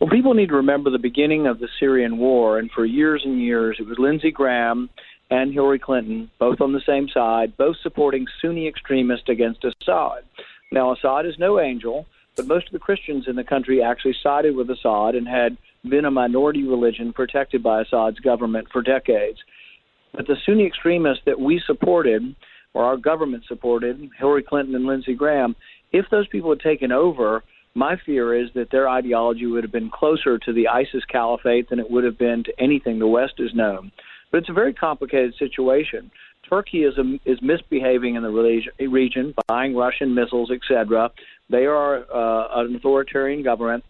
Well, 0.01 0.09
people 0.09 0.33
need 0.33 0.49
to 0.49 0.55
remember 0.55 0.89
the 0.89 0.99
beginning 0.99 1.47
of 1.47 1.59
the 1.59 1.69
Syrian 1.79 2.17
war, 2.17 2.59
and 2.59 2.71
for 2.71 2.87
years 2.87 3.21
and 3.23 3.39
years, 3.39 3.77
it 3.79 3.87
was 3.87 3.99
Lindsey 3.99 4.31
Graham 4.31 4.89
and 5.31 5.53
Hillary 5.53 5.79
Clinton, 5.79 6.31
both 6.39 6.61
on 6.61 6.73
the 6.73 6.83
same 6.87 7.09
side, 7.09 7.57
both 7.57 7.77
supporting 7.83 8.27
Sunni 8.41 8.67
extremists 8.67 9.29
against 9.29 9.65
Assad. 9.65 10.25
Now, 10.73 10.93
Assad 10.93 11.27
is 11.27 11.39
no 11.39 11.61
angel, 11.61 12.07
but 12.37 12.47
most 12.47 12.67
of 12.67 12.73
the 12.73 12.79
Christians 12.79 13.27
in 13.29 13.37
the 13.37 13.45
country 13.45 13.83
actually 13.83 14.17
sided 14.23 14.57
with 14.57 14.71
Assad 14.71 15.15
and 15.15 15.27
had 15.27 15.57
been 15.89 16.05
a 16.05 16.11
minority 16.11 16.65
religion 16.65 17.13
protected 17.13 17.63
by 17.63 17.83
Assad's 17.83 18.19
government 18.21 18.69
for 18.73 18.83
decades. 18.83 19.39
But 20.13 20.27
the 20.27 20.37
Sunni 20.45 20.67
extremists 20.67 21.25
that 21.27 21.41
we 21.41 21.63
supported, 21.65 22.35
or 22.75 22.85
our 22.85 22.97
government 22.97 23.45
supported, 23.47 24.11
Hillary 24.19 24.43
Clinton 24.43 24.75
and 24.75 24.87
Lindsey 24.87 25.15
Graham, 25.15 25.55
if 25.93 26.07
those 26.11 26.29
people 26.29 26.51
had 26.51 26.61
taken 26.61 26.93
over, 26.93 27.43
my 27.75 27.97
fear 28.05 28.35
is 28.35 28.51
that 28.55 28.71
their 28.71 28.89
ideology 28.89 29.47
would 29.47 29.63
have 29.63 29.73
been 29.73 29.91
closer 29.91 30.39
to 30.39 30.53
the 30.53 30.69
ISIS 30.69 31.05
caliphate 31.05 31.69
than 31.69 31.79
it 31.79 31.91
would 31.91 32.05
have 32.05 32.19
been 32.19 32.43
to 32.45 32.61
anything 32.61 32.99
the 32.99 33.07
West 33.07 33.35
has 33.39 33.55
known. 33.55 33.93
But 34.31 34.39
it's 34.39 34.49
a 34.49 34.55
very 34.55 34.73
complicated 34.73 35.35
situation. 35.39 36.11
Turkey 36.49 36.85
is 36.85 36.95
a, 36.99 37.19
is 37.31 37.39
misbehaving 37.43 38.15
in 38.15 38.23
the 38.23 38.31
region, 38.89 39.35
buying 39.49 39.75
Russian 39.75 40.15
missiles, 40.15 40.51
etc. 40.51 41.11
They 41.49 41.67
are 41.67 41.99
uh, 41.99 42.63
an 42.63 42.75
authoritarian 42.75 43.43
government 43.43 43.85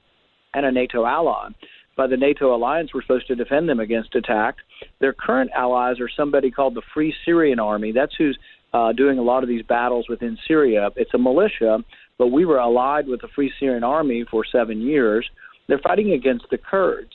and 0.54 0.66
a 0.66 0.72
NATO 0.72 1.04
ally. 1.04 1.48
By 1.96 2.06
the 2.06 2.16
NATO 2.16 2.54
alliance, 2.54 2.92
we're 2.94 3.02
supposed 3.02 3.26
to 3.28 3.34
defend 3.34 3.68
them 3.68 3.80
against 3.80 4.14
attack. 4.14 4.56
Their 5.00 5.12
current 5.12 5.50
allies 5.54 6.00
are 6.00 6.08
somebody 6.08 6.50
called 6.50 6.74
the 6.74 6.82
Free 6.94 7.14
Syrian 7.24 7.60
Army. 7.60 7.92
That's 7.92 8.14
who's 8.16 8.38
uh, 8.72 8.92
doing 8.92 9.18
a 9.18 9.22
lot 9.22 9.42
of 9.42 9.48
these 9.48 9.62
battles 9.62 10.08
within 10.08 10.38
Syria. 10.46 10.90
It's 10.96 11.12
a 11.14 11.18
militia, 11.18 11.78
but 12.18 12.28
we 12.28 12.44
were 12.44 12.58
allied 12.58 13.06
with 13.06 13.20
the 13.20 13.28
Free 13.34 13.52
Syrian 13.58 13.84
Army 13.84 14.24
for 14.30 14.44
seven 14.50 14.80
years. 14.80 15.28
They're 15.68 15.78
fighting 15.78 16.12
against 16.12 16.46
the 16.50 16.58
Kurds. 16.58 17.12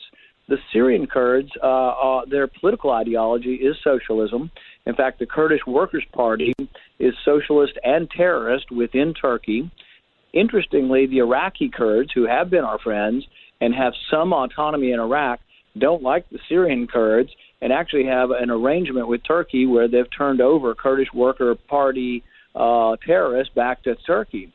The 0.48 0.58
Syrian 0.72 1.06
Kurds, 1.06 1.50
uh, 1.60 1.66
uh, 1.66 2.24
their 2.30 2.46
political 2.46 2.90
ideology 2.92 3.54
is 3.54 3.76
socialism. 3.82 4.50
In 4.86 4.94
fact, 4.94 5.18
the 5.18 5.26
Kurdish 5.26 5.66
Workers' 5.66 6.04
Party 6.12 6.52
is 7.00 7.14
socialist 7.24 7.72
and 7.82 8.08
terrorist 8.10 8.70
within 8.70 9.12
Turkey. 9.12 9.68
Interestingly, 10.32 11.06
the 11.06 11.18
Iraqi 11.18 11.68
Kurds, 11.68 12.12
who 12.14 12.26
have 12.26 12.48
been 12.48 12.62
our 12.62 12.78
friends 12.78 13.26
and 13.60 13.74
have 13.74 13.92
some 14.10 14.32
autonomy 14.32 14.92
in 14.92 15.00
Iraq, 15.00 15.40
don't 15.78 16.02
like 16.02 16.28
the 16.30 16.38
Syrian 16.48 16.86
Kurds 16.86 17.30
and 17.60 17.72
actually 17.72 18.04
have 18.04 18.30
an 18.30 18.50
arrangement 18.50 19.08
with 19.08 19.22
Turkey 19.26 19.66
where 19.66 19.88
they've 19.88 20.10
turned 20.16 20.40
over 20.40 20.74
Kurdish 20.74 21.12
Worker 21.12 21.54
Party 21.54 22.22
uh, 22.54 22.96
terrorists 23.04 23.52
back 23.54 23.82
to 23.82 23.94
Turkey. 24.06 24.52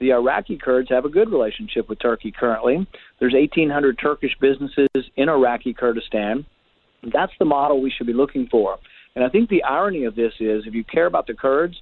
The 0.00 0.12
Iraqi 0.12 0.56
Kurds 0.56 0.88
have 0.88 1.04
a 1.04 1.10
good 1.10 1.30
relationship 1.30 1.90
with 1.90 2.00
Turkey 2.00 2.32
currently. 2.32 2.86
There's 3.18 3.34
1,800 3.34 3.98
Turkish 3.98 4.34
businesses 4.40 4.88
in 5.16 5.28
Iraqi 5.28 5.74
Kurdistan. 5.74 6.46
That's 7.12 7.32
the 7.38 7.44
model 7.44 7.82
we 7.82 7.90
should 7.90 8.06
be 8.06 8.14
looking 8.14 8.48
for. 8.50 8.78
And 9.14 9.22
I 9.22 9.28
think 9.28 9.50
the 9.50 9.62
irony 9.62 10.04
of 10.04 10.14
this 10.14 10.32
is 10.40 10.64
if 10.66 10.72
you 10.72 10.84
care 10.84 11.04
about 11.04 11.26
the 11.26 11.34
Kurds, 11.34 11.76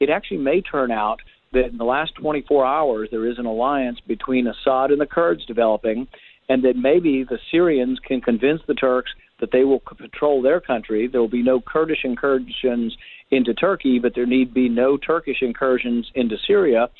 it 0.00 0.10
actually 0.10 0.36
may 0.36 0.60
turn 0.60 0.90
out 0.90 1.20
that 1.54 1.68
in 1.70 1.78
the 1.78 1.84
last 1.84 2.14
24 2.16 2.66
hours 2.66 3.08
there 3.10 3.26
is 3.26 3.38
an 3.38 3.46
alliance 3.46 4.00
between 4.06 4.48
Assad 4.48 4.90
and 4.90 5.00
the 5.00 5.06
Kurds 5.06 5.46
developing, 5.46 6.06
and 6.50 6.62
that 6.64 6.76
maybe 6.76 7.24
the 7.24 7.38
Syrians 7.50 7.98
can 8.06 8.20
convince 8.20 8.60
the 8.66 8.74
Turks 8.74 9.12
that 9.40 9.50
they 9.50 9.64
will 9.64 9.80
control 9.80 10.42
their 10.42 10.60
country. 10.60 11.08
There 11.08 11.22
will 11.22 11.28
be 11.28 11.42
no 11.42 11.58
Kurdish 11.58 12.04
incursions 12.04 12.94
into 13.30 13.54
Turkey, 13.54 13.98
but 13.98 14.12
there 14.14 14.26
need 14.26 14.52
be 14.52 14.68
no 14.68 14.98
Turkish 14.98 15.40
incursions 15.40 16.10
into 16.14 16.36
Syria. 16.46 16.90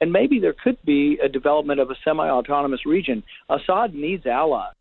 And 0.00 0.12
maybe 0.12 0.38
there 0.38 0.54
could 0.54 0.76
be 0.84 1.18
a 1.22 1.28
development 1.28 1.80
of 1.80 1.90
a 1.90 1.94
semi 2.04 2.28
autonomous 2.28 2.84
region. 2.84 3.22
Assad 3.48 3.94
needs 3.94 4.26
allies. 4.26 4.72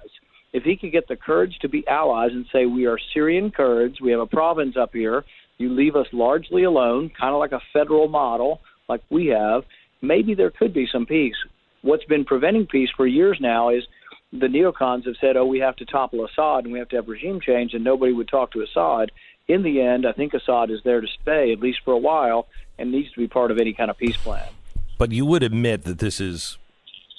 If 0.51 0.63
he 0.63 0.75
could 0.77 0.91
get 0.91 1.07
the 1.07 1.15
Kurds 1.15 1.57
to 1.59 1.69
be 1.69 1.87
allies 1.87 2.31
and 2.31 2.45
say, 2.51 2.65
We 2.65 2.85
are 2.85 2.97
Syrian 3.13 3.51
Kurds, 3.51 4.01
we 4.01 4.11
have 4.11 4.19
a 4.19 4.25
province 4.25 4.75
up 4.77 4.91
here, 4.93 5.23
you 5.57 5.69
leave 5.69 5.95
us 5.95 6.07
largely 6.11 6.63
alone, 6.63 7.11
kind 7.17 7.33
of 7.33 7.39
like 7.39 7.51
a 7.51 7.61
federal 7.73 8.07
model, 8.07 8.61
like 8.89 9.01
we 9.09 9.27
have, 9.27 9.63
maybe 10.01 10.33
there 10.33 10.51
could 10.51 10.73
be 10.73 10.87
some 10.91 11.05
peace. 11.05 11.35
What's 11.81 12.05
been 12.05 12.25
preventing 12.25 12.67
peace 12.67 12.89
for 12.95 13.07
years 13.07 13.37
now 13.39 13.69
is 13.69 13.83
the 14.31 14.47
neocons 14.47 15.05
have 15.05 15.15
said, 15.21 15.37
oh, 15.37 15.45
we 15.45 15.59
have 15.59 15.75
to 15.77 15.85
topple 15.85 16.25
Assad 16.25 16.63
and 16.63 16.73
we 16.73 16.79
have 16.79 16.89
to 16.89 16.95
have 16.97 17.07
regime 17.07 17.39
change, 17.39 17.73
and 17.73 17.83
nobody 17.83 18.11
would 18.11 18.27
talk 18.27 18.51
to 18.51 18.61
Assad. 18.61 19.11
In 19.47 19.63
the 19.63 19.81
end, 19.81 20.05
I 20.05 20.11
think 20.11 20.33
Assad 20.33 20.71
is 20.71 20.79
there 20.83 21.01
to 21.01 21.07
stay, 21.21 21.51
at 21.53 21.59
least 21.59 21.79
for 21.85 21.93
a 21.93 21.97
while, 21.97 22.47
and 22.77 22.91
needs 22.91 23.11
to 23.11 23.19
be 23.19 23.27
part 23.27 23.51
of 23.51 23.59
any 23.59 23.73
kind 23.73 23.89
of 23.89 23.97
peace 23.97 24.17
plan. 24.17 24.47
But 24.97 25.11
you 25.11 25.25
would 25.25 25.43
admit 25.43 25.83
that 25.83 25.99
this 25.99 26.19
is 26.21 26.57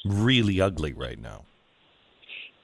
really 0.04 0.60
ugly 0.60 0.92
right 0.92 1.18
now. 1.18 1.44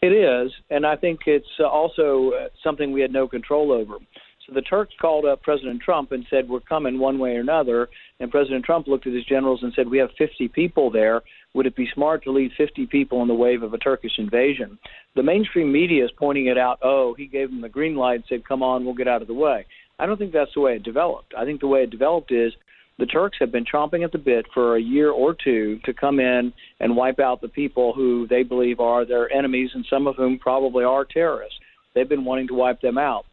It 0.01 0.13
is, 0.13 0.53
and 0.69 0.85
I 0.85 0.97
think 0.97 1.21
it's 1.27 1.47
uh, 1.61 1.69
also 1.69 2.33
uh, 2.33 2.49
something 2.65 2.91
we 2.91 3.01
had 3.01 3.13
no 3.13 3.29
control 3.29 3.71
over. 3.71 3.99
So 4.47 4.53
the 4.53 4.63
Turks 4.63 4.95
called 5.01 5.25
up 5.25 5.43
President 5.43 5.81
Trump 5.81 6.11
and 6.11 6.27
said, 6.29 6.49
We're 6.49 6.61
coming 6.61 6.99
one 6.99 7.21
way 7.21 7.37
or 7.37 7.41
another. 7.41 7.89
And 8.19 8.31
President 8.31 8.65
Trump 8.65 8.89
looked 8.89 9.07
at 9.07 9.13
his 9.13 9.25
generals 9.25 9.63
and 9.63 9.73
said, 9.75 9.89
We 9.89 9.99
have 9.99 10.11
50 10.19 10.49
people 10.49 10.91
there. 10.91 11.23
Would 11.55 11.67
it 11.67 11.77
be 11.77 11.89
smart 11.95 12.25
to 12.25 12.33
leave 12.33 12.51
50 12.57 12.87
people 12.87 13.23
in 13.23 13.29
the 13.29 13.35
wave 13.35 13.63
of 13.63 13.75
a 13.75 13.79
Turkish 13.79 14.19
invasion? 14.19 14.79
The 15.15 15.23
mainstream 15.23 15.71
media 15.71 16.05
is 16.05 16.11
pointing 16.19 16.47
it 16.47 16.59
out. 16.59 16.79
Oh, 16.83 17.15
he 17.15 17.27
gave 17.27 17.51
them 17.51 17.61
the 17.61 17.69
green 17.69 17.95
light 17.95 18.17
and 18.17 18.25
said, 18.29 18.49
Come 18.49 18.63
on, 18.63 18.85
we'll 18.85 18.95
get 18.95 19.07
out 19.07 19.23
of 19.23 19.29
the 19.29 19.35
way. 19.35 19.67
I 20.01 20.07
don't 20.07 20.17
think 20.17 20.33
that's 20.33 20.55
the 20.55 20.61
way 20.61 20.75
it 20.75 20.83
developed. 20.83 21.35
I 21.39 21.45
think 21.45 21.61
the 21.61 21.69
way 21.69 21.85
it 21.85 21.91
developed 21.91 22.33
is 22.33 22.53
the 22.99 23.07
Turks 23.07 23.39
have 23.41 23.51
been 23.51 23.65
chomping 23.65 24.05
at 24.05 24.13
the 24.13 24.19
bit 24.19 24.47
for 24.53 24.77
a 24.77 24.81
year 24.81 25.11
or 25.11 25.35
two 25.35 25.81
to 25.85 25.93
come 25.93 26.21
in 26.21 26.53
and 26.81 26.97
wipe 26.97 27.19
out 27.19 27.41
the 27.41 27.49
people 27.49 27.93
who 27.93 28.27
they 28.29 28.43
believe 28.43 28.81
are 28.81 29.05
their 29.05 29.33
enemies, 29.33 29.71
and 29.75 29.85
some 29.89 30.07
of 30.07 30.17
whom 30.17 30.39
probably 30.39 30.85
are 30.85 31.05
terrorists. 31.05 31.59
They've 31.95 32.09
been 32.09 32.25
wanting 32.25 32.49
to 32.49 32.55
wipe 32.55 32.81
them 32.81 32.99
out. 32.99 33.25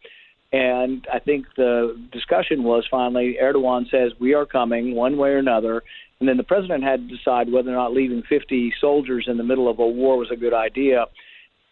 And 0.52 1.06
I 1.14 1.20
think 1.20 1.46
the 1.56 1.96
discussion 2.12 2.64
was 2.64 2.88
finally 2.90 3.38
Erdogan 3.42 3.90
says, 3.92 4.12
We 4.20 4.34
are 4.34 4.46
coming 4.46 4.96
one 4.96 5.18
way 5.18 5.30
or 5.30 5.38
another. 5.38 5.84
And 6.20 6.28
then 6.28 6.38
the 6.38 6.44
president 6.44 6.84
had 6.84 7.08
to 7.08 7.16
decide 7.16 7.52
whether 7.52 7.70
or 7.70 7.76
not 7.76 7.94
leaving 7.94 8.24
50 8.28 8.74
soldiers 8.82 9.26
in 9.28 9.38
the 9.38 9.44
middle 9.44 9.70
of 9.70 9.80
a 9.80 9.88
war 9.88 10.18
was 10.18 10.32
a 10.32 10.36
good 10.36 10.54
idea. 10.54 11.06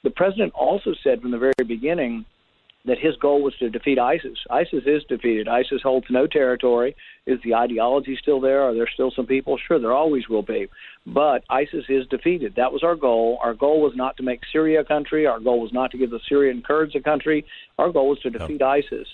The 0.03 0.11
president 0.11 0.53
also 0.53 0.93
said 1.03 1.21
from 1.21 1.31
the 1.31 1.37
very 1.37 1.53
beginning 1.67 2.25
that 2.87 2.97
his 2.97 3.15
goal 3.17 3.41
was 3.43 3.55
to 3.57 3.69
defeat 3.69 3.99
ISIS. 3.99 4.37
ISIS 4.49 4.83
is 4.85 5.03
defeated. 5.07 5.47
ISIS 5.47 5.81
holds 5.83 6.07
no 6.09 6.25
territory. 6.25 6.95
Is 7.25 7.39
the 7.43 7.53
ideology 7.55 8.17
still 8.19 8.39
there? 8.39 8.61
Are 8.61 8.73
there 8.73 8.89
still 8.91 9.11
some 9.11 9.25
people? 9.25 9.57
Sure, 9.57 9.79
there 9.79 9.93
always 9.93 10.27
will 10.29 10.41
be. 10.41 10.67
But 11.05 11.43
ISIS 11.49 11.85
is 11.89 12.07
defeated. 12.07 12.55
That 12.55 12.71
was 12.71 12.83
our 12.83 12.95
goal. 12.95 13.39
Our 13.43 13.53
goal 13.53 13.81
was 13.81 13.93
not 13.95 14.17
to 14.17 14.23
make 14.23 14.41
Syria 14.51 14.81
a 14.81 14.85
country. 14.85 15.27
Our 15.27 15.39
goal 15.39 15.59
was 15.59 15.73
not 15.73 15.91
to 15.91 15.97
give 15.97 16.09
the 16.09 16.21
Syrian 16.27 16.63
Kurds 16.65 16.95
a 16.95 17.01
country. 17.01 17.45
Our 17.77 17.91
goal 17.91 18.09
was 18.09 18.19
to 18.19 18.29
defeat. 18.29 18.61
ISIS. 18.61 19.07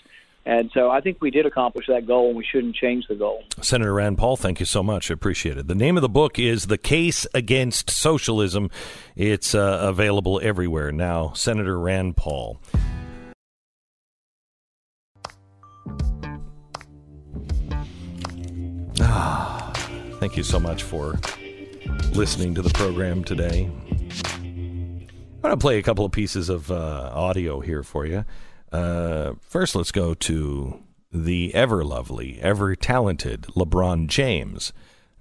And 0.45 0.69
so 0.73 0.89
I 0.89 0.99
think 0.99 1.21
we 1.21 1.31
did 1.31 1.45
accomplish 1.45 1.87
that 1.87 2.05
goal, 2.05 2.27
and 2.27 2.37
we 2.37 2.43
shouldn't 2.43 2.75
change 2.75 3.05
the 3.07 3.15
goal. 3.15 3.43
Senator 3.61 3.93
Rand 3.93 4.17
Paul, 4.17 4.35
thank 4.35 4.59
you 4.59 4.65
so 4.65 4.83
much. 4.83 5.09
I 5.09 5.13
appreciate 5.13 5.57
it. 5.57 5.67
The 5.67 5.75
name 5.75 5.97
of 5.97 6.01
the 6.01 6.09
book 6.09 6.37
is 6.37 6.67
The 6.67 6.77
Case 6.77 7.25
Against 7.33 7.89
Socialism. 7.89 8.69
It's 9.15 9.55
uh, 9.55 9.79
available 9.81 10.41
everywhere 10.43 10.91
now. 10.91 11.31
Senator 11.33 11.79
Rand 11.79 12.17
Paul. 12.17 12.59
Thank 20.19 20.37
you 20.37 20.43
so 20.43 20.59
much 20.59 20.83
for 20.83 21.19
listening 22.13 22.55
to 22.55 22.61
the 22.61 22.69
program 22.69 23.23
today. 23.23 23.69
I'm 24.39 25.07
going 25.41 25.51
to 25.51 25.57
play 25.57 25.77
a 25.77 25.83
couple 25.83 26.05
of 26.05 26.11
pieces 26.11 26.49
of 26.49 26.71
uh, 26.71 27.11
audio 27.13 27.59
here 27.59 27.83
for 27.83 28.05
you. 28.05 28.25
Uh, 28.71 29.33
first, 29.41 29.75
let's 29.75 29.91
go 29.91 30.13
to 30.13 30.81
the 31.11 31.53
ever 31.53 31.83
lovely, 31.83 32.39
ever 32.41 32.75
talented 32.75 33.43
LeBron 33.55 34.07
James. 34.07 34.73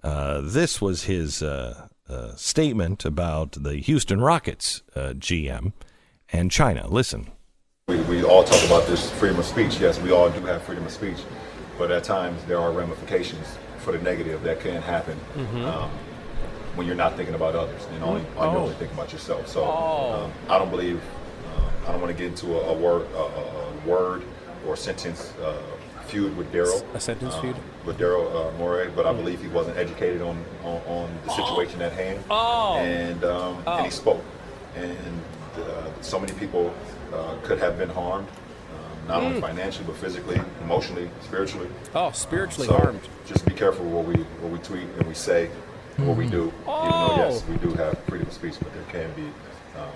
Uh, 0.02 0.40
this 0.40 0.80
was 0.80 1.04
his 1.04 1.42
uh, 1.42 1.88
uh, 2.08 2.34
statement 2.37 3.04
about 3.04 3.52
the 3.52 3.76
Houston 3.76 4.20
Rockets 4.20 4.82
uh, 4.94 5.14
GM 5.14 5.72
and 6.32 6.50
China. 6.50 6.88
Listen. 6.88 7.30
We, 7.88 8.00
we 8.02 8.22
all 8.22 8.44
talk 8.44 8.64
about 8.64 8.87
this 8.87 9.11
freedom 9.11 9.38
of 9.38 9.44
speech. 9.44 9.78
Yes, 9.80 10.00
we 10.00 10.12
all 10.12 10.30
do 10.30 10.40
have 10.46 10.62
freedom 10.62 10.87
of 10.87 10.92
speech, 10.92 11.18
but 11.76 11.90
at 11.90 12.04
times 12.04 12.42
there 12.44 12.58
are 12.58 12.72
ramifications 12.72 13.46
for 13.82 13.92
the 13.92 13.98
negative 13.98 14.42
that 14.42 14.60
can 14.60 14.80
happen 14.80 15.18
mm-hmm. 15.34 15.64
um, 15.64 15.90
when 16.76 16.86
you're 16.86 16.96
not 16.96 17.16
thinking 17.16 17.34
about 17.34 17.54
others 17.54 17.84
and 17.92 18.02
only, 18.02 18.24
oh. 18.36 18.48
only 18.48 18.60
really 18.60 18.74
thinking 18.74 18.96
about 18.96 19.12
yourself. 19.12 19.46
So 19.48 19.64
oh. 19.64 20.24
um, 20.24 20.32
I 20.48 20.58
don't 20.58 20.70
believe, 20.70 21.02
uh, 21.46 21.88
I 21.88 21.92
don't 21.92 22.00
want 22.00 22.16
to 22.16 22.18
get 22.18 22.28
into 22.28 22.58
a, 22.58 22.70
a 22.70 22.74
word, 22.74 23.06
a, 23.14 23.18
a, 23.18 23.72
word 23.86 24.22
or 24.66 24.76
sentence 24.76 25.32
uh, 25.42 25.60
feud 26.06 26.36
with 26.36 26.52
Daryl. 26.52 26.82
A 26.94 27.00
sentence 27.00 27.34
um, 27.34 27.42
feud 27.42 27.56
with 27.84 27.98
Daryl 27.98 28.30
uh, 28.34 28.56
Morey, 28.58 28.90
but 28.94 29.06
I 29.06 29.12
mm. 29.12 29.16
believe 29.16 29.42
he 29.42 29.48
wasn't 29.48 29.76
educated 29.76 30.22
on 30.22 30.42
on, 30.62 30.80
on 30.86 31.18
the 31.24 31.32
situation 31.32 31.82
at 31.82 31.92
hand, 31.92 32.22
oh. 32.30 32.76
and 32.76 33.24
um, 33.24 33.56
and 33.66 33.80
he 33.80 33.86
oh. 33.86 33.90
spoke, 33.90 34.24
and 34.76 35.20
uh, 35.56 35.90
so 36.00 36.20
many 36.20 36.32
people 36.34 36.72
uh, 37.12 37.36
could 37.42 37.58
have 37.58 37.76
been 37.76 37.88
harmed 37.88 38.28
not 39.12 39.23
mm. 39.23 39.26
only 39.26 39.40
financially 39.40 39.85
but 39.87 39.97
physically, 39.97 40.40
emotionally, 40.62 41.11
spiritually. 41.23 41.69
Oh, 41.95 42.11
spiritually 42.12 42.66
so 42.66 42.76
harmed. 42.76 43.00
Just 43.26 43.45
be 43.45 43.52
careful 43.52 43.85
what 43.85 44.07
we 44.07 44.14
what 44.14 44.50
we 44.50 44.59
tweet 44.59 44.88
and 44.99 45.07
we 45.07 45.14
say, 45.14 45.50
and 45.99 46.09
what 46.09 46.16
we 46.16 46.26
do. 46.26 46.52
Oh. 46.66 46.87
Even 46.87 47.16
though 47.16 47.28
yes, 47.28 47.45
we 47.47 47.57
do 47.59 47.75
have 47.75 47.99
freedom 48.04 48.26
of 48.26 48.33
speech, 48.33 48.54
but 48.59 48.73
there 48.73 48.85
can 48.85 49.12
be 49.14 49.28
um, 49.78 49.90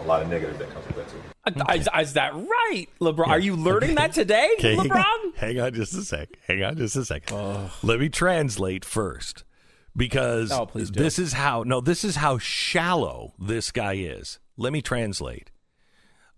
a 0.00 0.04
lot 0.04 0.22
of 0.22 0.28
negative 0.28 0.58
that 0.58 0.70
comes 0.70 0.86
with 0.86 0.96
that 0.96 1.08
too. 1.08 1.16
Okay. 1.48 1.78
Is, 1.80 1.88
is, 2.00 2.12
that 2.14 2.34
right, 2.34 2.86
LeBron? 3.00 3.28
Are 3.28 3.38
you 3.38 3.56
learning 3.56 3.96
that 3.96 4.12
today, 4.14 4.48
okay. 4.58 4.76
LeBron? 4.76 5.36
Hang 5.36 5.60
on 5.60 5.74
just 5.74 5.92
a 5.94 6.02
sec. 6.02 6.28
Hang 6.46 6.62
on 6.62 6.76
just 6.76 6.96
a 6.96 7.04
second. 7.04 7.36
Oh. 7.36 7.70
Let 7.82 8.00
me 8.00 8.08
translate 8.08 8.84
first 8.84 9.44
because 9.94 10.50
oh, 10.50 10.70
this 10.72 11.18
is 11.18 11.34
how 11.34 11.62
no, 11.64 11.82
this 11.82 12.04
is 12.04 12.16
how 12.16 12.38
shallow 12.38 13.34
this 13.38 13.70
guy 13.70 13.94
is. 13.94 14.38
Let 14.56 14.72
me 14.72 14.80
translate. 14.80 15.50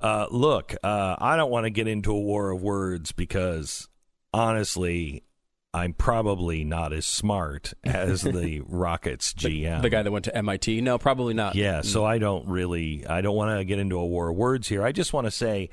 Uh, 0.05 0.27
look, 0.31 0.75
uh, 0.85 1.17
I 1.19 1.39
don't 1.39 1.51
want 1.51 1.65
to 1.65 1.71
get 1.71 1.89
into 1.89 2.13
a 2.13 2.21
war 2.21 2.51
of 2.51 2.61
words 2.61 3.13
because 3.13 3.89
honestly, 4.35 5.25
I'm 5.73 5.95
probably 5.95 6.63
not 6.63 6.93
as 6.93 7.07
smart 7.07 7.73
as 7.83 8.21
the 8.23 8.61
Rockets 8.67 9.33
GM. 9.33 9.77
The, 9.77 9.83
the, 9.85 9.89
guy 9.89 10.03
that 10.03 10.13
went 10.13 10.27
to 10.27 10.37
MIT? 10.37 10.83
No, 10.83 10.99
probably 10.99 11.33
not. 11.33 11.55
Yeah, 11.55 11.81
so 11.81 12.03
mm. 12.03 12.07
I 12.07 12.19
don't 12.19 12.47
really 12.47 13.07
I 13.07 13.23
don't 13.23 13.35
want 13.35 13.59
to 13.59 13.65
get 13.65 13.79
into 13.79 13.99
a 13.99 14.05
war 14.05 14.29
of 14.29 14.37
words 14.37 14.69
here. 14.69 14.85
I 14.85 14.93
just 14.93 15.15
want 15.15 15.27
to 15.27 15.31
say 15.31 15.71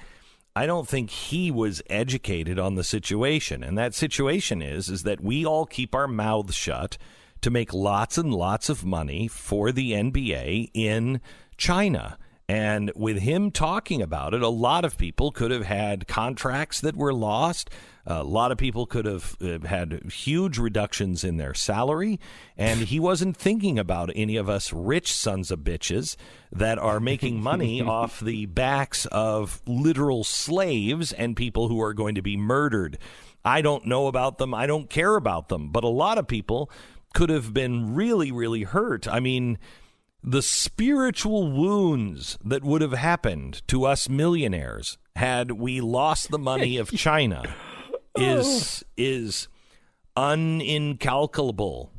I 0.56 0.66
don't 0.66 0.88
think 0.88 1.10
he 1.10 1.52
was 1.52 1.82
educated 1.90 2.58
on 2.58 2.76
the 2.76 2.86
situation. 2.86 3.66
And 3.66 3.78
that 3.78 3.94
situation 3.94 4.62
is 4.62 4.88
is 4.88 5.04
that 5.04 5.20
we 5.20 5.46
all 5.46 5.66
keep 5.66 5.94
our 5.94 6.08
mouths 6.08 6.56
shut 6.56 6.98
to 7.42 7.50
make 7.50 7.74
lots 7.74 8.18
and 8.18 8.34
lots 8.34 8.70
of 8.70 8.86
money 8.86 9.28
for 9.28 9.74
the 9.74 9.92
NBA 9.92 10.72
in 10.74 11.20
China. 11.58 12.18
And 12.52 12.92
with 12.98 13.20
him 13.20 13.50
talking 13.50 14.02
about 14.02 14.34
it, 14.34 14.42
a 14.42 14.50
lot 14.50 14.84
of 14.84 14.98
people 14.98 15.32
could 15.32 15.52
have 15.52 15.64
had 15.64 16.06
contracts 16.06 16.82
that 16.82 16.98
were 16.98 17.14
lost. 17.14 17.70
A 18.06 18.26
lot 18.26 18.52
of 18.52 18.58
people 18.58 18.86
could 18.86 19.06
have 19.06 19.38
uh, 19.42 19.60
had 19.66 20.12
huge 20.12 20.58
reductions 20.58 21.24
in 21.24 21.38
their 21.38 21.54
salary. 21.54 22.20
And 22.58 22.82
he 22.82 23.00
wasn't 23.00 23.38
thinking 23.38 23.80
about 23.80 24.12
any 24.16 24.36
of 24.36 24.50
us 24.50 24.74
rich 24.74 25.14
sons 25.14 25.50
of 25.50 25.60
bitches 25.60 26.18
that 26.52 26.78
are 26.78 27.00
making 27.00 27.42
money 27.42 27.82
off 27.82 28.20
the 28.20 28.48
backs 28.48 29.06
of 29.06 29.62
literal 29.66 30.26
slaves 30.26 31.14
and 31.14 31.38
people 31.38 31.70
who 31.70 31.82
are 31.82 31.94
going 31.94 32.16
to 32.16 32.22
be 32.22 32.36
murdered. 32.36 32.98
I 33.46 33.62
don't 33.62 33.86
know 33.86 34.08
about 34.08 34.40
them. 34.40 34.54
I 34.54 34.68
don't 34.68 34.90
care 34.90 35.16
about 35.16 35.48
them. 35.48 35.70
But 35.72 35.86
a 35.86 35.88
lot 35.88 36.18
of 36.18 36.28
people 36.28 36.70
could 37.14 37.30
have 37.30 37.54
been 37.54 37.96
really, 37.96 38.30
really 38.30 38.64
hurt. 38.64 39.08
I 39.08 39.22
mean, 39.22 39.58
the 40.24 40.42
spiritual 40.42 41.52
wounds 41.52 42.38
that 42.44 42.64
would 42.64 42.82
have 42.82 42.94
happened 42.94 43.62
to 43.68 43.86
us 43.86 44.10
millionaires 44.10 44.98
had 45.16 45.52
we 45.52 45.82
lost 45.82 46.30
the 46.30 46.40
money 46.40 46.78
of 46.78 46.92
China 46.96 47.44
is 48.16 48.84
is 48.98 49.48
unincalculable. 50.16 51.90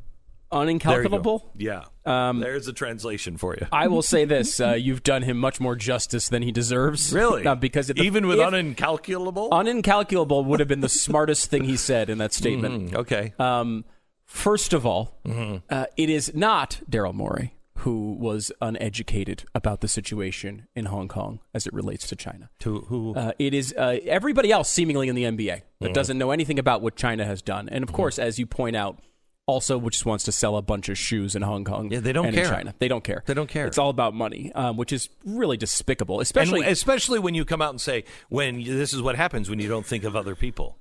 Unincalculable? 0.53 1.49
Yeah. 1.57 1.85
Um, 2.05 2.41
There's 2.41 2.69
a 2.69 2.75
translation 2.75 3.39
for 3.39 3.57
you. 3.59 3.67
I 3.73 3.89
will 3.89 4.03
say 4.03 4.27
this: 4.27 4.61
uh, 4.61 4.73
you've 4.79 5.03
done 5.03 5.23
him 5.23 5.39
much 5.39 5.61
more 5.61 5.75
justice 5.75 6.29
than 6.29 6.43
he 6.43 6.53
deserves. 6.53 7.13
Really? 7.13 7.47
Uh, 7.47 7.55
because 7.55 7.87
the, 7.87 8.01
even 8.03 8.27
with 8.27 8.39
unincalculable, 8.39 9.51
unincalculable 9.51 10.45
would 10.45 10.61
have 10.61 10.69
been 10.69 10.81
the 10.81 10.89
smartest 10.91 11.51
thing 11.51 11.65
he 11.65 11.77
said 11.77 12.11
in 12.11 12.19
that 12.19 12.35
statement. 12.35 12.91
Mm, 12.91 12.95
okay. 12.97 13.33
Um, 13.39 13.87
first 14.27 14.75
of 14.75 14.85
all, 14.85 15.19
mm-hmm. 15.25 15.57
uh, 15.71 15.87
it 15.97 16.11
is 16.11 16.35
not 16.35 16.83
Daryl 16.89 17.15
Morey 17.15 17.55
who 17.83 18.13
was 18.13 18.53
uneducated 18.61 19.45
about 19.57 19.81
the 19.81 19.89
situation 19.89 20.69
in 20.77 20.85
Hong 20.87 21.09
Kong 21.09 21.41
as 21.53 21.67
it 21.67 21.73
relates 21.73 22.07
to 22.09 22.17
China. 22.17 22.49
To 22.61 22.81
who? 22.83 23.15
Uh, 23.15 23.33
it 23.41 23.55
is 23.55 23.75
uh, 23.77 23.99
everybody 24.07 24.53
else 24.53 24.71
seemingly 24.71 25.09
in 25.09 25.17
the 25.17 25.25
NBA 25.25 25.47
that 25.47 25.63
mm-hmm. 25.87 25.93
doesn't 25.93 26.17
know 26.17 26.31
anything 26.31 26.61
about 26.61 26.81
what 26.81 26.95
China 26.95 27.25
has 27.25 27.43
done, 27.43 27.69
and 27.69 27.83
of 27.83 27.89
mm-hmm. 27.89 27.97
course, 27.97 28.21
as 28.21 28.39
you 28.39 28.47
point 28.47 28.77
out, 28.77 29.01
also 29.47 29.81
just 29.91 30.07
wants 30.07 30.25
to 30.25 30.33
sell 30.33 30.57
a 30.57 30.63
bunch 30.63 30.89
of 30.89 30.97
shoes 30.97 31.35
in 31.35 31.43
Hong 31.43 31.65
Kong. 31.65 31.91
Yeah, 31.91 31.99
they 31.99 32.13
don't 32.13 32.33
care. 32.33 32.49
China, 32.49 32.73
they 32.79 32.87
don't 32.87 33.03
care. 33.03 33.25
They 33.27 33.35
don't 33.35 33.49
care. 33.49 33.67
It's 33.67 33.79
all 33.79 33.91
about 33.91 34.15
money, 34.15 34.53
um, 34.55 34.77
which 34.77 34.93
is 34.93 35.09
really 35.25 35.57
despicable. 35.57 36.21
Especially, 36.21 36.61
and 36.61 36.71
especially 36.71 37.19
when 37.19 37.35
you 37.35 37.45
come 37.45 37.61
out 37.61 37.71
and 37.71 37.81
say, 37.81 38.05
"When 38.29 38.63
this 38.63 38.93
is 38.93 39.03
what 39.03 39.17
happens 39.17 39.51
when 39.51 39.59
you 39.59 39.69
don't 39.69 39.87
think 39.87 40.05
of 40.05 40.15
other 40.15 40.37
people." 40.37 40.79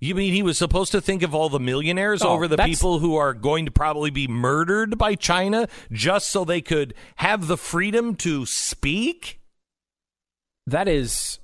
You 0.00 0.14
mean 0.14 0.32
he 0.32 0.42
was 0.42 0.56
supposed 0.56 0.92
to 0.92 1.00
think 1.02 1.22
of 1.22 1.34
all 1.34 1.50
the 1.50 1.60
millionaires 1.60 2.22
oh, 2.22 2.30
over 2.30 2.48
the 2.48 2.56
people 2.56 3.00
who 3.00 3.16
are 3.16 3.34
going 3.34 3.66
to 3.66 3.70
probably 3.70 4.10
be 4.10 4.26
murdered 4.26 4.96
by 4.96 5.14
China 5.14 5.68
just 5.92 6.30
so 6.30 6.44
they 6.44 6.62
could 6.62 6.94
have 7.16 7.46
the 7.46 7.58
freedom 7.58 8.14
to 8.16 8.46
speak? 8.46 9.40
That 10.66 10.88
is, 10.88 11.38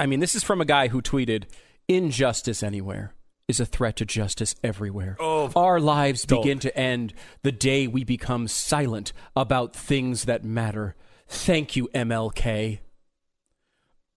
I 0.00 0.06
mean, 0.06 0.18
this 0.18 0.34
is 0.34 0.42
from 0.42 0.60
a 0.60 0.64
guy 0.64 0.88
who 0.88 1.00
tweeted, 1.00 1.44
Injustice 1.86 2.64
anywhere 2.64 3.14
is 3.46 3.60
a 3.60 3.66
threat 3.66 3.96
to 3.96 4.04
justice 4.04 4.56
everywhere. 4.64 5.16
Oh, 5.20 5.52
Our 5.54 5.78
lives 5.80 6.24
begin 6.24 6.58
to 6.60 6.76
end 6.76 7.14
the 7.42 7.52
day 7.52 7.86
we 7.86 8.02
become 8.02 8.48
silent 8.48 9.12
about 9.36 9.74
things 9.74 10.24
that 10.24 10.44
matter. 10.44 10.96
Thank 11.28 11.76
you, 11.76 11.88
MLK. 11.94 12.78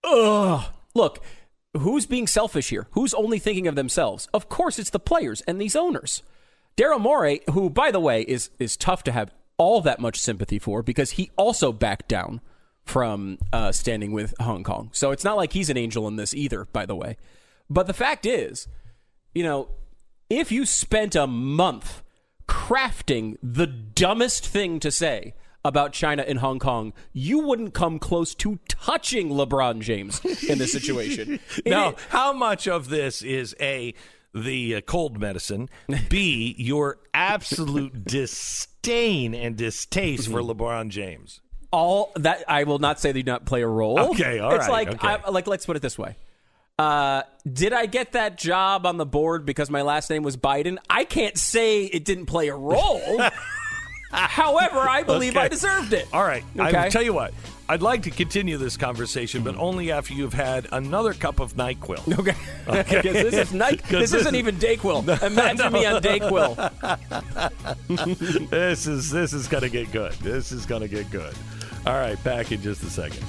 Ugh. 0.04 0.64
Look, 0.96 1.24
who's 1.74 2.06
being 2.06 2.28
selfish 2.28 2.70
here? 2.70 2.88
Who's 2.92 3.14
only 3.14 3.40
thinking 3.40 3.68
of 3.68 3.76
themselves? 3.76 4.28
Of 4.34 4.50
course, 4.50 4.80
it's 4.80 4.90
the 4.90 5.00
players 5.00 5.42
and 5.42 5.60
these 5.60 5.76
owners. 5.76 6.24
Daryl 6.78 7.00
Morey, 7.00 7.42
who, 7.52 7.70
by 7.70 7.92
the 7.92 8.00
way, 8.00 8.22
is 8.24 8.50
is 8.60 8.78
tough 8.78 9.04
to 9.04 9.12
have 9.12 9.34
all 9.58 9.82
that 9.82 10.00
much 10.00 10.20
sympathy 10.20 10.60
for 10.60 10.82
because 10.82 11.12
he 11.12 11.32
also 11.38 11.72
backed 11.72 12.08
down 12.08 12.42
from 12.84 13.38
uh, 13.54 13.72
standing 13.72 14.12
with 14.12 14.34
Hong 14.40 14.64
Kong. 14.64 14.90
So 14.94 15.12
it's 15.12 15.24
not 15.24 15.38
like 15.38 15.54
he's 15.54 15.70
an 15.70 15.78
angel 15.78 16.08
in 16.08 16.16
this 16.16 16.34
either, 16.34 16.66
by 16.66 16.86
the 16.86 16.96
way. 16.96 17.18
But 17.70 17.88
the 17.88 17.94
fact 17.94 18.26
is, 18.26 18.68
you 19.34 19.44
know, 19.44 19.70
if 20.30 20.52
you 20.52 20.66
spent 20.66 21.16
a 21.16 21.28
month 21.28 22.02
crafting 22.48 23.38
the 23.42 23.68
dumbest 23.68 24.46
thing 24.46 24.80
to 24.80 24.92
say 24.92 25.34
about 25.66 25.94
China 25.94 26.24
and 26.24 26.40
Hong 26.40 26.60
Kong, 26.60 26.94
you 27.14 27.40
wouldn't 27.40 27.74
come 27.74 28.00
close 28.00 28.36
to 28.36 28.60
touching 28.68 29.30
LeBron 29.30 29.82
James 29.82 30.24
in 30.44 30.58
this 30.58 30.72
situation. 30.72 31.40
now, 31.66 31.96
how 32.10 32.34
much 32.34 32.68
of 32.68 32.90
this 32.90 33.22
is 33.22 33.56
a 33.60 33.94
the 34.34 34.76
uh, 34.76 34.82
cold 34.82 35.20
medicine, 35.20 35.70
B 36.10 36.56
your 36.58 36.98
absolute 37.14 38.04
disdain 38.06 39.36
and 39.36 39.56
distaste 39.56 40.30
for 40.30 40.42
LeBron 40.42 40.90
James? 40.90 41.42
All 41.72 42.12
that 42.18 42.44
I 42.48 42.66
will 42.66 42.80
not 42.80 43.00
say 43.00 43.12
they 43.12 43.24
do 43.24 43.32
not 43.32 43.46
play 43.46 43.62
a 43.62 43.68
role. 43.68 44.00
Okay, 44.12 44.40
all 44.40 44.54
it's 44.54 44.68
right, 44.68 44.88
like 44.88 44.88
okay. 44.90 45.08
I, 45.08 45.30
like 45.30 45.48
let's 45.48 45.66
put 45.66 45.76
it 45.76 45.82
this 45.82 45.98
way. 45.98 46.18
Uh, 46.78 47.22
did 47.52 47.72
I 47.72 47.86
get 47.86 48.14
that 48.14 48.38
job 48.38 48.86
on 48.86 48.98
the 48.98 49.06
board 49.06 49.46
because 49.46 49.70
my 49.70 49.84
last 49.84 50.10
name 50.10 50.24
was 50.24 50.36
Biden? 50.38 50.78
I 50.90 51.04
can't 51.04 51.38
say 51.38 51.84
it 51.84 52.04
didn't 52.04 52.26
play 52.26 52.48
a 52.48 52.56
role. 52.56 53.22
However, 54.14 54.80
I 54.80 55.04
believe 55.04 55.34
okay. 55.34 55.46
I 55.46 55.48
deserved 55.48 55.94
it. 55.94 56.08
All 56.14 56.24
right. 56.24 56.44
Okay. 56.58 56.78
I 56.78 56.90
tell 56.90 57.02
you 57.02 57.14
what. 57.14 57.34
I'd 57.68 57.82
like 57.82 58.04
to 58.04 58.12
continue 58.12 58.58
this 58.58 58.76
conversation, 58.76 59.42
but 59.44 59.56
only 59.56 59.92
after 59.92 60.14
you've 60.14 60.34
had 60.34 60.68
another 60.74 61.14
cup 61.14 61.40
of 61.40 61.56
NyQuil. 61.56 62.20
Okay. 62.20 62.36
okay. 62.68 63.02
this, 63.02 63.34
is 63.34 63.54
Ny- 63.54 63.72
this, 63.72 64.12
this 64.12 64.14
isn't 64.14 64.36
is, 64.36 64.40
even 64.40 64.58
Dayquil. 64.58 65.02
Imagine 65.24 65.72
no. 65.72 65.80
me 65.80 65.86
on 65.86 66.02
Dayquil. 66.02 66.58
this 68.50 68.86
is 68.86 69.10
this 69.10 69.34
is 69.34 69.48
gonna 69.48 69.70
get 69.70 69.92
good. 69.92 70.12
This 70.14 70.52
is 70.52 70.66
gonna 70.66 70.88
get 70.88 71.10
good. 71.10 71.34
All 71.86 71.94
right, 71.94 72.22
back 72.24 72.52
in 72.52 72.62
just 72.62 72.84
a 72.84 72.90
second. 72.90 73.26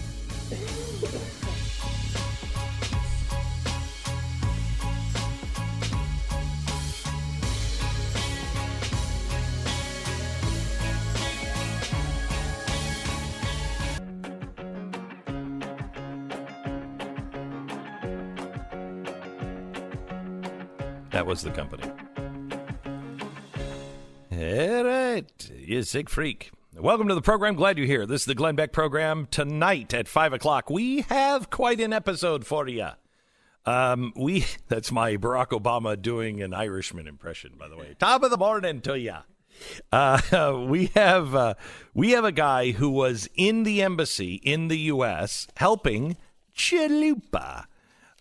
That 21.14 21.27
was 21.27 21.42
the 21.42 21.53
company. 21.53 21.85
All 24.33 24.85
right. 24.85 25.50
You 25.57 25.85
sick 25.85 26.11
freak. 26.11 26.50
Welcome 26.77 27.07
to 27.07 27.14
the 27.14 27.22
program. 27.22 27.55
Glad 27.55 27.79
you're 27.79 27.87
here. 27.87 28.05
This 28.05 28.22
is 28.22 28.27
the 28.27 28.35
Glenn 28.35 28.57
Beck 28.57 28.72
program. 28.72 29.29
Tonight 29.31 29.94
at 29.94 30.09
5 30.09 30.33
o'clock, 30.33 30.68
we 30.68 31.03
have 31.03 31.50
quite 31.50 31.79
an 31.79 31.92
episode 31.92 32.44
for 32.44 32.66
you. 32.66 32.88
Um, 33.64 34.12
we 34.16 34.44
That's 34.68 34.90
my 34.90 35.16
Barack 35.16 35.50
Obama 35.50 36.03
doing 36.03 36.42
an 36.42 36.53
Irishman 36.53 37.07
impression, 37.07 37.53
by 37.57 37.68
the 37.68 37.77
way. 37.77 37.94
Top 38.00 38.24
of 38.24 38.33
the 38.33 38.37
morning 38.37 38.81
to 38.81 38.98
you. 38.98 39.18
Uh, 39.92 40.64
we 40.68 40.87
have 40.96 41.33
uh, 41.33 41.55
we 41.94 42.11
have 42.11 42.24
a 42.24 42.33
guy 42.33 42.72
who 42.72 42.90
was 42.90 43.29
in 43.37 43.62
the 43.62 43.83
embassy 43.83 44.40
in 44.42 44.66
the 44.66 44.79
U.S. 44.79 45.46
helping 45.55 46.16
Chalupa 46.57 47.66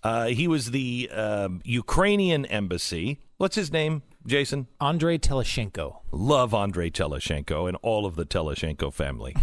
uh, 0.03 0.27
he 0.27 0.47
was 0.47 0.71
the 0.71 1.09
uh, 1.11 1.49
Ukrainian 1.63 2.45
embassy. 2.45 3.19
What's 3.37 3.55
his 3.55 3.71
name, 3.71 4.03
Jason? 4.25 4.67
Andrei 4.79 5.17
Telizhenko. 5.17 5.99
Love 6.11 6.53
Andrei 6.53 6.89
Telizhenko 6.89 7.67
and 7.67 7.77
all 7.81 8.05
of 8.05 8.15
the 8.15 8.25
Telizhenko 8.25 8.93
family. 8.93 9.35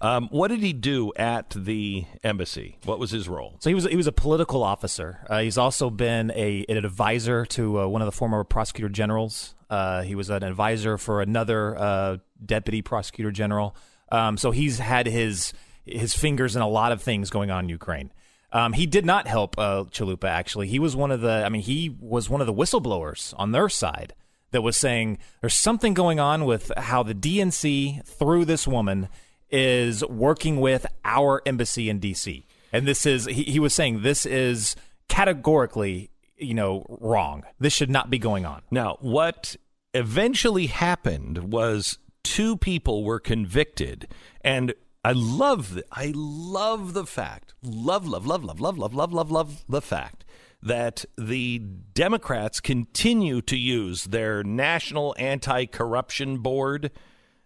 Um, 0.00 0.28
what 0.30 0.48
did 0.48 0.60
he 0.60 0.72
do 0.72 1.12
at 1.16 1.50
the 1.50 2.04
embassy? 2.22 2.78
What 2.84 2.98
was 2.98 3.10
his 3.10 3.28
role? 3.28 3.56
So 3.58 3.70
he 3.70 3.74
was 3.74 3.84
he 3.84 3.96
was 3.96 4.06
a 4.06 4.12
political 4.12 4.62
officer. 4.62 5.24
Uh, 5.28 5.40
he's 5.40 5.58
also 5.58 5.90
been 5.90 6.30
a 6.32 6.64
an 6.68 6.76
advisor 6.76 7.44
to 7.46 7.80
uh, 7.80 7.86
one 7.88 8.00
of 8.00 8.06
the 8.06 8.12
former 8.12 8.44
prosecutor 8.44 8.88
generals. 8.88 9.56
Uh, 9.68 10.02
he 10.02 10.14
was 10.14 10.30
an 10.30 10.44
advisor 10.44 10.98
for 10.98 11.20
another 11.20 11.76
uh, 11.76 12.16
deputy 12.44 12.80
prosecutor 12.80 13.32
general. 13.32 13.74
Um, 14.10 14.36
so 14.36 14.52
he's 14.52 14.78
had 14.78 15.06
his 15.06 15.52
his 15.84 16.14
fingers 16.14 16.54
in 16.54 16.62
a 16.62 16.68
lot 16.68 16.92
of 16.92 17.02
things 17.02 17.30
going 17.30 17.50
on 17.50 17.64
in 17.64 17.68
Ukraine. 17.68 18.12
Um, 18.52 18.72
he 18.72 18.86
did 18.86 19.04
not 19.04 19.26
help 19.26 19.58
uh, 19.58 19.84
Chalupa. 19.84 20.24
Actually, 20.24 20.68
he 20.68 20.78
was 20.78 20.96
one 20.96 21.10
of 21.10 21.20
the. 21.20 21.44
I 21.44 21.48
mean, 21.48 21.62
he 21.62 21.94
was 22.00 22.30
one 22.30 22.40
of 22.40 22.46
the 22.46 22.54
whistleblowers 22.54 23.34
on 23.36 23.52
their 23.52 23.68
side 23.68 24.14
that 24.50 24.62
was 24.62 24.76
saying 24.76 25.18
there's 25.40 25.54
something 25.54 25.92
going 25.92 26.18
on 26.18 26.44
with 26.44 26.72
how 26.76 27.02
the 27.02 27.14
DNC 27.14 28.06
through 28.06 28.46
this 28.46 28.66
woman 28.66 29.08
is 29.50 30.04
working 30.06 30.60
with 30.60 30.86
our 31.04 31.42
embassy 31.44 31.90
in 31.90 32.00
DC, 32.00 32.44
and 32.72 32.86
this 32.86 33.04
is 33.04 33.26
he, 33.26 33.44
he 33.44 33.60
was 33.60 33.74
saying 33.74 34.02
this 34.02 34.24
is 34.24 34.76
categorically 35.08 36.10
you 36.38 36.54
know 36.54 36.86
wrong. 36.88 37.44
This 37.60 37.74
should 37.74 37.90
not 37.90 38.08
be 38.08 38.18
going 38.18 38.46
on. 38.46 38.62
Now, 38.70 38.96
what 39.00 39.56
eventually 39.92 40.66
happened 40.66 41.52
was 41.52 41.98
two 42.22 42.56
people 42.56 43.04
were 43.04 43.20
convicted 43.20 44.08
and 44.42 44.74
I 45.04 45.12
love 45.12 45.74
the, 45.74 45.84
I 45.92 46.12
love 46.14 46.92
the 46.92 47.06
fact, 47.06 47.54
love, 47.62 48.06
love, 48.06 48.26
love, 48.26 48.44
love, 48.44 48.60
love, 48.60 48.78
love, 48.78 48.94
love, 48.94 49.12
love, 49.12 49.30
love 49.30 49.64
the 49.68 49.80
fact 49.80 50.24
that 50.62 51.04
the 51.16 51.58
Democrats 51.94 52.60
continue 52.60 53.40
to 53.42 53.56
use 53.56 54.04
their 54.04 54.42
National 54.42 55.14
Anti 55.18 55.66
Corruption 55.66 56.38
Board 56.38 56.90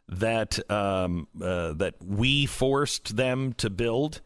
that 0.09 0.59
um, 0.71 1.29
uh, 1.41 1.75
that 1.75 1.95
we 2.03 2.47
forced 2.47 3.17
them 3.17 3.53
to 3.55 3.71
build. 3.71 4.21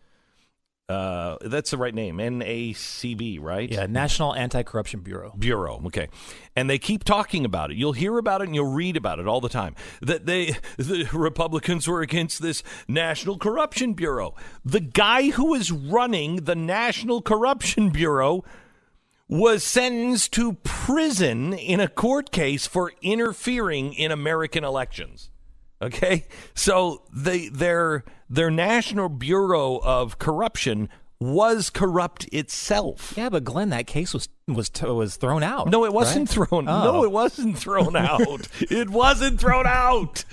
Uh, 0.88 1.37
that's 1.40 1.72
the 1.72 1.77
right 1.77 1.94
name, 1.94 2.18
NACB, 2.18 3.40
right? 3.42 3.68
Yeah, 3.70 3.87
National 3.87 4.33
Anti-Corruption 4.37 5.01
Bureau. 5.01 5.35
Bureau. 5.37 5.83
Okay, 5.87 6.09
and 6.55 6.70
they 6.70 6.79
keep 6.79 7.03
talking 7.03 7.44
about 7.44 7.72
it. 7.72 7.77
You'll 7.77 7.92
hear 7.92 8.18
about 8.18 8.40
it 8.40 8.44
and 8.44 8.55
you'll 8.55 8.72
read 8.72 8.96
about 8.96 9.18
it 9.18 9.27
all 9.27 9.40
the 9.40 9.49
time. 9.49 9.75
That 10.01 10.27
they, 10.27 10.57
the 10.77 11.09
Republicans 11.12 11.88
were 11.88 12.03
against 12.03 12.40
this 12.40 12.62
National 12.87 13.37
Corruption 13.37 13.94
Bureau. 13.94 14.37
The 14.64 14.81
guy 14.81 15.31
who 15.31 15.55
is 15.55 15.72
running 15.72 16.44
the 16.44 16.55
National 16.55 17.20
Corruption 17.20 17.90
Bureau 17.90 18.44
was 19.29 19.64
sentenced 19.64 20.33
to 20.35 20.53
prison 20.62 21.53
in 21.53 21.81
a 21.81 21.88
court 21.88 22.31
case 22.31 22.68
for 22.68 22.92
interfering 23.03 23.92
in 23.92 24.12
American 24.12 24.62
elections. 24.62 25.31
Okay, 25.83 26.27
so 26.55 27.03
they 27.12 27.49
their 27.49 28.05
their 28.31 28.51
National 28.51 29.09
Bureau 29.09 29.79
of 29.79 30.19
Corruption 30.19 30.89
was 31.19 31.71
corrupt 31.71 32.29
itself. 32.33 33.15
Yeah, 33.17 33.31
but 33.31 33.45
Glenn, 33.45 33.71
that 33.71 33.87
case 33.87 34.12
was 34.12 34.29
was 34.47 34.71
was 34.83 35.17
thrown 35.17 35.43
out. 35.43 35.69
No, 35.69 35.85
it 35.85 35.93
wasn't 35.93 36.29
right? 36.37 36.49
thrown. 36.49 36.69
Oh. 36.69 36.85
No, 36.85 37.05
it 37.05 37.11
wasn't 37.11 37.59
thrown 37.59 37.97
out. 37.97 38.49
it 38.61 38.91
wasn't 38.91 39.41
thrown 39.41 39.67
out. 39.67 40.25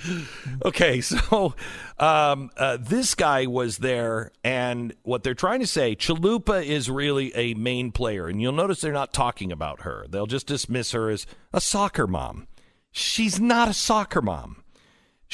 Okay, 0.64 1.00
so 1.00 1.54
um, 1.98 2.50
uh, 2.56 2.76
this 2.80 3.14
guy 3.14 3.46
was 3.46 3.78
there, 3.78 4.30
and 4.42 4.94
what 5.02 5.22
they're 5.22 5.34
trying 5.34 5.60
to 5.60 5.66
say, 5.66 5.96
Chalupa 5.96 6.64
is 6.64 6.90
really 6.90 7.34
a 7.34 7.54
main 7.54 7.90
player, 7.92 8.26
and 8.28 8.40
you'll 8.40 8.52
notice 8.52 8.80
they're 8.80 8.92
not 8.92 9.12
talking 9.12 9.50
about 9.52 9.82
her. 9.82 10.06
They'll 10.08 10.26
just 10.26 10.46
dismiss 10.46 10.92
her 10.92 11.08
as 11.10 11.26
a 11.52 11.60
soccer 11.60 12.06
mom. 12.06 12.46
She's 12.92 13.40
not 13.40 13.68
a 13.68 13.74
soccer 13.74 14.22
mom. 14.22 14.63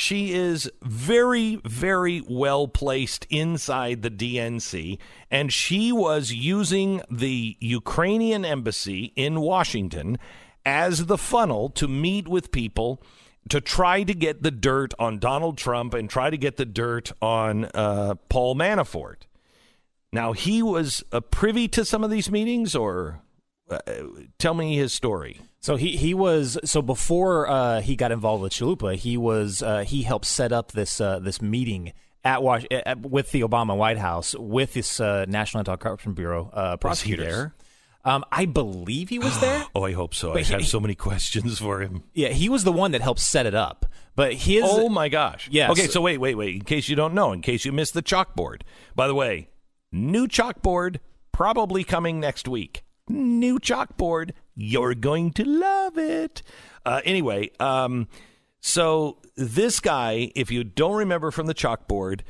She 0.00 0.32
is 0.32 0.70
very, 0.80 1.56
very 1.56 2.22
well 2.26 2.66
placed 2.66 3.26
inside 3.28 4.00
the 4.00 4.10
DNC, 4.10 4.98
and 5.30 5.52
she 5.52 5.92
was 5.92 6.32
using 6.32 7.02
the 7.10 7.58
Ukrainian 7.60 8.46
embassy 8.46 9.12
in 9.14 9.42
Washington 9.42 10.16
as 10.64 11.04
the 11.04 11.18
funnel 11.18 11.68
to 11.72 11.86
meet 11.86 12.26
with 12.26 12.50
people 12.50 13.02
to 13.50 13.60
try 13.60 14.02
to 14.02 14.14
get 14.14 14.42
the 14.42 14.50
dirt 14.50 14.94
on 14.98 15.18
Donald 15.18 15.58
Trump 15.58 15.92
and 15.92 16.08
try 16.08 16.30
to 16.30 16.38
get 16.38 16.56
the 16.56 16.64
dirt 16.64 17.12
on 17.20 17.66
uh, 17.74 18.14
Paul 18.30 18.54
Manafort. 18.54 19.26
Now, 20.14 20.32
he 20.32 20.62
was 20.62 21.04
uh, 21.12 21.20
privy 21.20 21.68
to 21.68 21.84
some 21.84 22.02
of 22.02 22.10
these 22.10 22.30
meetings, 22.30 22.74
or 22.74 23.20
uh, 23.68 23.78
tell 24.38 24.54
me 24.54 24.76
his 24.76 24.94
story. 24.94 25.42
So 25.60 25.76
he 25.76 25.96
he 25.96 26.14
was 26.14 26.58
so 26.64 26.80
before 26.82 27.48
uh, 27.48 27.80
he 27.82 27.94
got 27.96 28.12
involved 28.12 28.42
with 28.42 28.52
Chalupa, 28.52 28.96
he 28.96 29.16
was 29.16 29.62
uh, 29.62 29.84
he 29.84 30.02
helped 30.02 30.24
set 30.26 30.52
up 30.52 30.72
this 30.72 31.00
uh, 31.00 31.18
this 31.18 31.42
meeting 31.42 31.92
at, 32.24 32.42
Was- 32.42 32.64
at 32.70 33.00
with 33.00 33.30
the 33.32 33.42
Obama 33.42 33.76
White 33.76 33.98
House 33.98 34.34
with 34.38 34.72
this 34.74 35.00
uh, 35.00 35.26
National 35.28 35.60
Anti-Corruption 35.60 36.14
Bureau 36.14 36.50
uh, 36.52 36.76
Was 36.82 37.02
he 37.02 37.14
there? 37.14 37.54
Um, 38.02 38.24
I 38.32 38.46
believe 38.46 39.10
he 39.10 39.18
was 39.18 39.38
there. 39.40 39.66
Oh, 39.74 39.84
I 39.84 39.92
hope 39.92 40.14
so. 40.14 40.32
But 40.32 40.38
I 40.40 40.44
he- 40.44 40.52
have 40.54 40.66
so 40.66 40.80
many 40.80 40.94
questions 41.08 41.58
for 41.58 41.80
him. 41.80 42.04
yeah, 42.14 42.28
he 42.28 42.48
was 42.48 42.64
the 42.64 42.72
one 42.72 42.92
that 42.92 43.02
helped 43.02 43.20
set 43.20 43.44
it 43.44 43.54
up. 43.54 43.84
But 44.16 44.32
his 44.32 44.64
Oh 44.66 44.88
my 44.88 45.08
gosh. 45.10 45.48
Yes. 45.52 45.70
Okay, 45.72 45.86
so 45.86 46.00
wait, 46.00 46.18
wait, 46.18 46.34
wait. 46.34 46.54
In 46.56 46.62
case 46.62 46.88
you 46.88 46.96
don't 46.96 47.12
know, 47.14 47.32
in 47.32 47.42
case 47.42 47.64
you 47.66 47.72
missed 47.72 47.92
the 47.94 48.02
chalkboard. 48.02 48.62
By 48.96 49.06
the 49.06 49.14
way, 49.14 49.50
new 49.92 50.26
chalkboard 50.26 50.96
probably 51.32 51.84
coming 51.84 52.18
next 52.18 52.48
week. 52.48 52.82
New 53.08 53.58
chalkboard. 53.58 54.30
You're 54.62 54.94
going 54.94 55.32
to 55.32 55.44
love 55.44 55.96
it. 55.96 56.42
Uh, 56.84 57.00
anyway, 57.06 57.50
um, 57.58 58.08
so 58.60 59.16
this 59.34 59.80
guy, 59.80 60.30
if 60.34 60.50
you 60.50 60.64
don't 60.64 60.96
remember 60.96 61.30
from 61.30 61.46
the 61.46 61.54
chalkboard, 61.54 62.20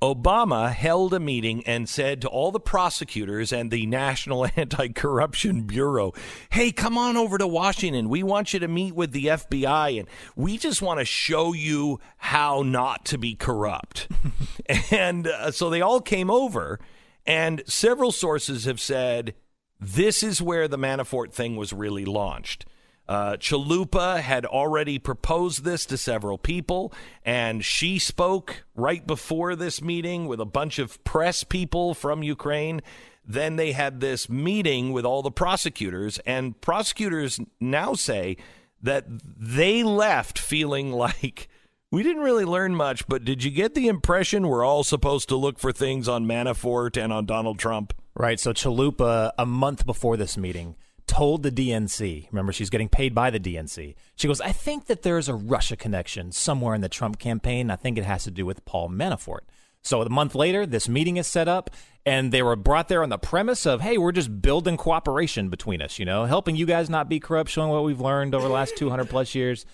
Obama 0.00 0.72
held 0.72 1.12
a 1.12 1.18
meeting 1.18 1.66
and 1.66 1.88
said 1.88 2.22
to 2.22 2.28
all 2.28 2.52
the 2.52 2.60
prosecutors 2.60 3.52
and 3.52 3.72
the 3.72 3.86
National 3.86 4.46
Anti 4.56 4.90
Corruption 4.90 5.62
Bureau, 5.62 6.12
hey, 6.50 6.70
come 6.70 6.96
on 6.96 7.16
over 7.16 7.38
to 7.38 7.46
Washington. 7.48 8.08
We 8.08 8.22
want 8.22 8.54
you 8.54 8.60
to 8.60 8.68
meet 8.68 8.94
with 8.94 9.10
the 9.10 9.26
FBI, 9.26 9.98
and 9.98 10.08
we 10.36 10.58
just 10.58 10.80
want 10.80 11.00
to 11.00 11.04
show 11.04 11.52
you 11.52 11.98
how 12.18 12.62
not 12.62 13.04
to 13.06 13.18
be 13.18 13.34
corrupt. 13.34 14.06
and 14.92 15.26
uh, 15.26 15.50
so 15.50 15.68
they 15.68 15.80
all 15.80 16.00
came 16.00 16.30
over, 16.30 16.78
and 17.26 17.64
several 17.66 18.12
sources 18.12 18.64
have 18.64 18.80
said 18.80 19.34
this 19.80 20.22
is 20.22 20.42
where 20.42 20.68
the 20.68 20.78
Manafort 20.78 21.32
thing 21.32 21.56
was 21.56 21.72
really 21.72 22.04
launched. 22.04 22.66
Uh, 23.08 23.36
Chalupa 23.36 24.20
had 24.20 24.46
already 24.46 24.96
proposed 24.98 25.64
this 25.64 25.84
to 25.86 25.96
several 25.96 26.38
people, 26.38 26.92
and 27.24 27.64
she 27.64 27.98
spoke 27.98 28.64
right 28.76 29.04
before 29.04 29.56
this 29.56 29.82
meeting 29.82 30.28
with 30.28 30.38
a 30.38 30.44
bunch 30.44 30.78
of 30.78 31.02
press 31.02 31.42
people 31.42 31.92
from 31.92 32.22
Ukraine. 32.22 32.80
Then 33.26 33.56
they 33.56 33.72
had 33.72 33.98
this 33.98 34.28
meeting 34.28 34.92
with 34.92 35.04
all 35.04 35.22
the 35.22 35.30
prosecutors, 35.32 36.20
and 36.20 36.60
prosecutors 36.60 37.40
now 37.58 37.94
say 37.94 38.36
that 38.80 39.06
they 39.08 39.82
left 39.82 40.38
feeling 40.38 40.92
like 40.92 41.48
we 41.90 42.04
didn't 42.04 42.22
really 42.22 42.44
learn 42.44 42.76
much, 42.76 43.08
but 43.08 43.24
did 43.24 43.42
you 43.42 43.50
get 43.50 43.74
the 43.74 43.88
impression 43.88 44.46
we're 44.46 44.64
all 44.64 44.84
supposed 44.84 45.28
to 45.30 45.36
look 45.36 45.58
for 45.58 45.72
things 45.72 46.06
on 46.06 46.26
Manafort 46.26 46.96
and 46.96 47.12
on 47.12 47.26
Donald 47.26 47.58
Trump? 47.58 47.92
Right. 48.14 48.40
So 48.40 48.52
Chalupa, 48.52 49.32
a 49.38 49.46
month 49.46 49.86
before 49.86 50.16
this 50.16 50.36
meeting, 50.36 50.76
told 51.06 51.42
the 51.42 51.50
DNC, 51.50 52.28
remember, 52.30 52.52
she's 52.52 52.70
getting 52.70 52.88
paid 52.88 53.14
by 53.14 53.30
the 53.30 53.40
DNC. 53.40 53.94
She 54.14 54.28
goes, 54.28 54.40
I 54.40 54.52
think 54.52 54.86
that 54.86 55.02
there's 55.02 55.28
a 55.28 55.34
Russia 55.34 55.76
connection 55.76 56.30
somewhere 56.30 56.74
in 56.74 56.82
the 56.82 56.88
Trump 56.88 57.18
campaign. 57.18 57.70
I 57.70 57.76
think 57.76 57.98
it 57.98 58.04
has 58.04 58.24
to 58.24 58.30
do 58.30 58.46
with 58.46 58.64
Paul 58.64 58.90
Manafort. 58.90 59.40
So 59.82 60.02
a 60.02 60.08
month 60.08 60.34
later, 60.34 60.66
this 60.66 60.88
meeting 60.88 61.16
is 61.16 61.26
set 61.26 61.48
up, 61.48 61.70
and 62.04 62.32
they 62.32 62.42
were 62.42 62.56
brought 62.56 62.88
there 62.88 63.02
on 63.02 63.08
the 63.08 63.18
premise 63.18 63.66
of, 63.66 63.80
hey, 63.80 63.98
we're 63.98 64.12
just 64.12 64.42
building 64.42 64.76
cooperation 64.76 65.48
between 65.48 65.82
us, 65.82 65.98
you 65.98 66.04
know, 66.04 66.26
helping 66.26 66.54
you 66.54 66.66
guys 66.66 66.90
not 66.90 67.08
be 67.08 67.18
corrupt, 67.18 67.50
showing 67.50 67.70
what 67.70 67.84
we've 67.84 68.00
learned 68.00 68.34
over 68.34 68.46
the 68.46 68.52
last 68.52 68.76
200 68.76 69.08
plus 69.08 69.34
years. 69.34 69.64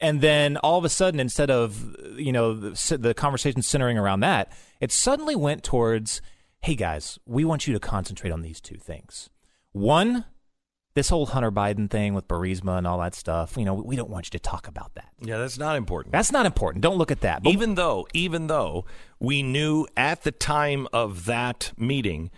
And 0.00 0.20
then 0.20 0.58
all 0.58 0.78
of 0.78 0.84
a 0.84 0.88
sudden, 0.88 1.18
instead 1.18 1.50
of, 1.50 1.96
you 2.16 2.32
know, 2.32 2.54
the, 2.54 2.98
the 2.98 3.14
conversation 3.14 3.62
centering 3.62 3.96
around 3.96 4.20
that, 4.20 4.52
it 4.80 4.92
suddenly 4.92 5.34
went 5.34 5.62
towards, 5.62 6.20
hey 6.64 6.74
guys, 6.74 7.18
we 7.26 7.44
want 7.44 7.66
you 7.66 7.74
to 7.74 7.78
concentrate 7.78 8.30
on 8.30 8.40
these 8.40 8.58
two 8.58 8.78
things. 8.78 9.28
One, 9.72 10.24
this 10.94 11.10
whole 11.10 11.26
Hunter 11.26 11.52
Biden 11.52 11.90
thing 11.90 12.14
with 12.14 12.26
Burisma 12.26 12.78
and 12.78 12.86
all 12.86 13.00
that 13.00 13.14
stuff, 13.14 13.58
you 13.58 13.66
know, 13.66 13.74
we 13.74 13.96
don't 13.96 14.08
want 14.08 14.28
you 14.28 14.30
to 14.30 14.38
talk 14.38 14.66
about 14.66 14.94
that. 14.94 15.10
Yeah, 15.20 15.36
that's 15.36 15.58
not 15.58 15.76
important. 15.76 16.12
That's 16.12 16.32
not 16.32 16.46
important. 16.46 16.80
Don't 16.80 16.96
look 16.96 17.10
at 17.10 17.20
that. 17.20 17.42
But 17.42 17.52
even 17.52 17.74
though 17.74 18.06
even 18.14 18.46
though 18.46 18.86
we 19.20 19.42
knew 19.42 19.86
at 19.94 20.22
the 20.22 20.32
time 20.32 20.88
of 20.90 21.26
that 21.26 21.74
meeting 21.76 22.30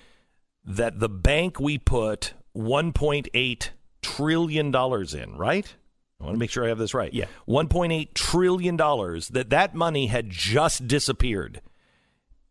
that 0.64 0.98
the 0.98 1.08
bank 1.08 1.60
we 1.60 1.78
put 1.78 2.34
1.8 2.56 3.68
trillion 4.02 4.70
dollars 4.72 5.14
in, 5.14 5.36
right? 5.36 5.72
I 6.20 6.24
want 6.24 6.34
to 6.34 6.40
make 6.40 6.50
sure 6.50 6.64
I 6.64 6.68
have 6.68 6.78
this 6.78 6.94
right. 6.94 7.14
Yeah. 7.14 7.26
1.8 7.46 8.12
trillion 8.14 8.76
dollars 8.76 9.28
that 9.28 9.50
that 9.50 9.76
money 9.76 10.08
had 10.08 10.30
just 10.30 10.88
disappeared. 10.88 11.60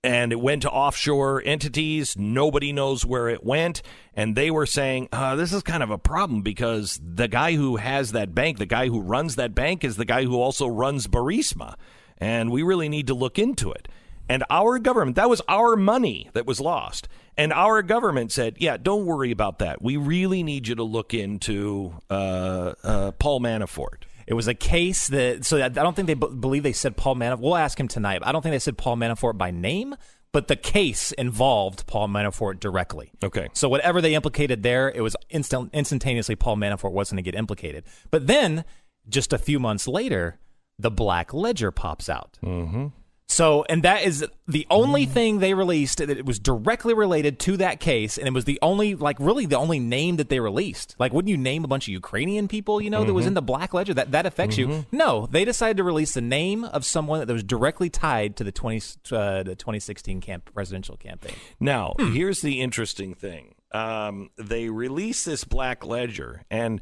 And 0.05 0.31
it 0.31 0.39
went 0.39 0.61
to 0.61 0.69
offshore 0.69 1.41
entities. 1.43 2.15
Nobody 2.15 2.71
knows 2.71 3.03
where 3.03 3.27
it 3.27 3.43
went. 3.43 3.81
And 4.13 4.35
they 4.35 4.51
were 4.51 4.67
saying, 4.67 5.09
uh, 5.11 5.35
this 5.35 5.51
is 5.51 5.63
kind 5.63 5.81
of 5.81 5.89
a 5.89 5.97
problem 5.97 6.43
because 6.43 6.99
the 7.03 7.27
guy 7.27 7.55
who 7.55 7.77
has 7.77 8.11
that 8.11 8.35
bank, 8.35 8.59
the 8.59 8.67
guy 8.67 8.87
who 8.87 9.01
runs 9.01 9.35
that 9.37 9.55
bank, 9.55 9.83
is 9.83 9.97
the 9.97 10.05
guy 10.05 10.23
who 10.23 10.39
also 10.39 10.67
runs 10.67 11.07
Burisma. 11.07 11.73
And 12.19 12.51
we 12.51 12.61
really 12.61 12.87
need 12.87 13.07
to 13.07 13.15
look 13.15 13.39
into 13.39 13.71
it. 13.71 13.87
And 14.29 14.43
our 14.51 14.77
government, 14.77 15.15
that 15.15 15.27
was 15.27 15.41
our 15.47 15.75
money 15.75 16.29
that 16.33 16.45
was 16.45 16.59
lost. 16.59 17.07
And 17.35 17.51
our 17.51 17.81
government 17.81 18.31
said, 18.31 18.57
yeah, 18.59 18.77
don't 18.77 19.07
worry 19.07 19.31
about 19.31 19.57
that. 19.57 19.81
We 19.81 19.97
really 19.97 20.43
need 20.43 20.67
you 20.67 20.75
to 20.75 20.83
look 20.83 21.15
into 21.15 21.95
uh, 22.11 22.73
uh, 22.83 23.11
Paul 23.13 23.39
Manafort. 23.39 24.03
It 24.27 24.33
was 24.33 24.47
a 24.47 24.53
case 24.53 25.07
that, 25.09 25.45
so 25.45 25.63
I 25.63 25.69
don't 25.69 25.95
think 25.95 26.07
they 26.07 26.13
b- 26.15 26.27
believe 26.39 26.63
they 26.63 26.73
said 26.73 26.97
Paul 26.97 27.15
Manafort. 27.15 27.39
We'll 27.39 27.55
ask 27.55 27.79
him 27.79 27.87
tonight. 27.87 28.21
I 28.23 28.31
don't 28.31 28.41
think 28.41 28.53
they 28.53 28.59
said 28.59 28.77
Paul 28.77 28.97
Manafort 28.97 29.37
by 29.37 29.51
name, 29.51 29.95
but 30.31 30.47
the 30.47 30.55
case 30.55 31.11
involved 31.11 31.85
Paul 31.85 32.07
Manafort 32.07 32.59
directly. 32.59 33.11
Okay. 33.23 33.49
So 33.53 33.69
whatever 33.69 34.01
they 34.01 34.15
implicated 34.15 34.63
there, 34.63 34.89
it 34.89 35.01
was 35.01 35.15
instant, 35.29 35.69
instantaneously 35.73 36.35
Paul 36.35 36.57
Manafort 36.57 36.91
wasn't 36.91 37.17
going 37.17 37.23
to 37.23 37.31
get 37.31 37.37
implicated. 37.37 37.83
But 38.09 38.27
then, 38.27 38.65
just 39.07 39.31
a 39.31 39.37
few 39.37 39.59
months 39.59 39.87
later, 39.87 40.39
the 40.79 40.91
Black 40.91 41.33
Ledger 41.33 41.71
pops 41.71 42.09
out. 42.09 42.39
Mm-hmm. 42.43 42.87
So, 43.35 43.65
and 43.67 43.83
that 43.83 44.03
is 44.03 44.25
the 44.47 44.65
only 44.69 45.05
thing 45.05 45.39
they 45.39 45.53
released 45.53 45.97
that 45.97 46.09
it 46.09 46.25
was 46.25 46.39
directly 46.39 46.93
related 46.93 47.37
to 47.39 47.57
that 47.57 47.81
case, 47.81 48.17
and 48.17 48.29
it 48.29 48.33
was 48.33 48.45
the 48.45 48.57
only, 48.61 48.95
like, 48.95 49.17
really 49.19 49.45
the 49.45 49.57
only 49.57 49.77
name 49.77 50.15
that 50.15 50.29
they 50.29 50.39
released. 50.39 50.95
Like, 50.99 51.11
wouldn't 51.11 51.29
you 51.29 51.35
name 51.35 51.65
a 51.65 51.67
bunch 51.67 51.85
of 51.89 51.91
Ukrainian 51.91 52.47
people, 52.47 52.79
you 52.79 52.89
know, 52.89 53.03
that 53.03 53.13
was 53.13 53.25
in 53.25 53.33
the 53.33 53.41
Black 53.41 53.73
Ledger? 53.73 53.93
That 53.93 54.11
that 54.11 54.25
affects 54.25 54.57
you? 54.57 54.85
No, 54.93 55.27
they 55.29 55.43
decided 55.43 55.75
to 55.75 55.83
release 55.83 56.13
the 56.13 56.21
name 56.21 56.63
of 56.63 56.85
someone 56.85 57.19
that 57.19 57.33
was 57.33 57.43
directly 57.43 57.89
tied 57.89 58.37
to 58.37 58.45
the 58.45 58.53
twenty 58.53 58.81
uh, 59.11 59.43
the 59.43 59.55
twenty 59.57 59.81
sixteen 59.81 60.21
camp 60.21 60.49
presidential 60.53 60.95
campaign. 60.95 61.35
Now, 61.59 61.95
here's 61.99 62.39
the 62.39 62.61
interesting 62.61 63.15
thing. 63.15 63.55
Um, 63.73 64.29
they 64.37 64.69
release 64.69 65.25
this 65.25 65.43
Black 65.43 65.85
Ledger, 65.85 66.43
and 66.49 66.79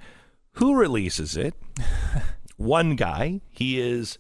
who 0.51 0.75
releases 0.75 1.35
it? 1.35 1.55
One 2.57 2.95
guy. 2.95 3.41
He 3.49 3.81
is 3.81 4.19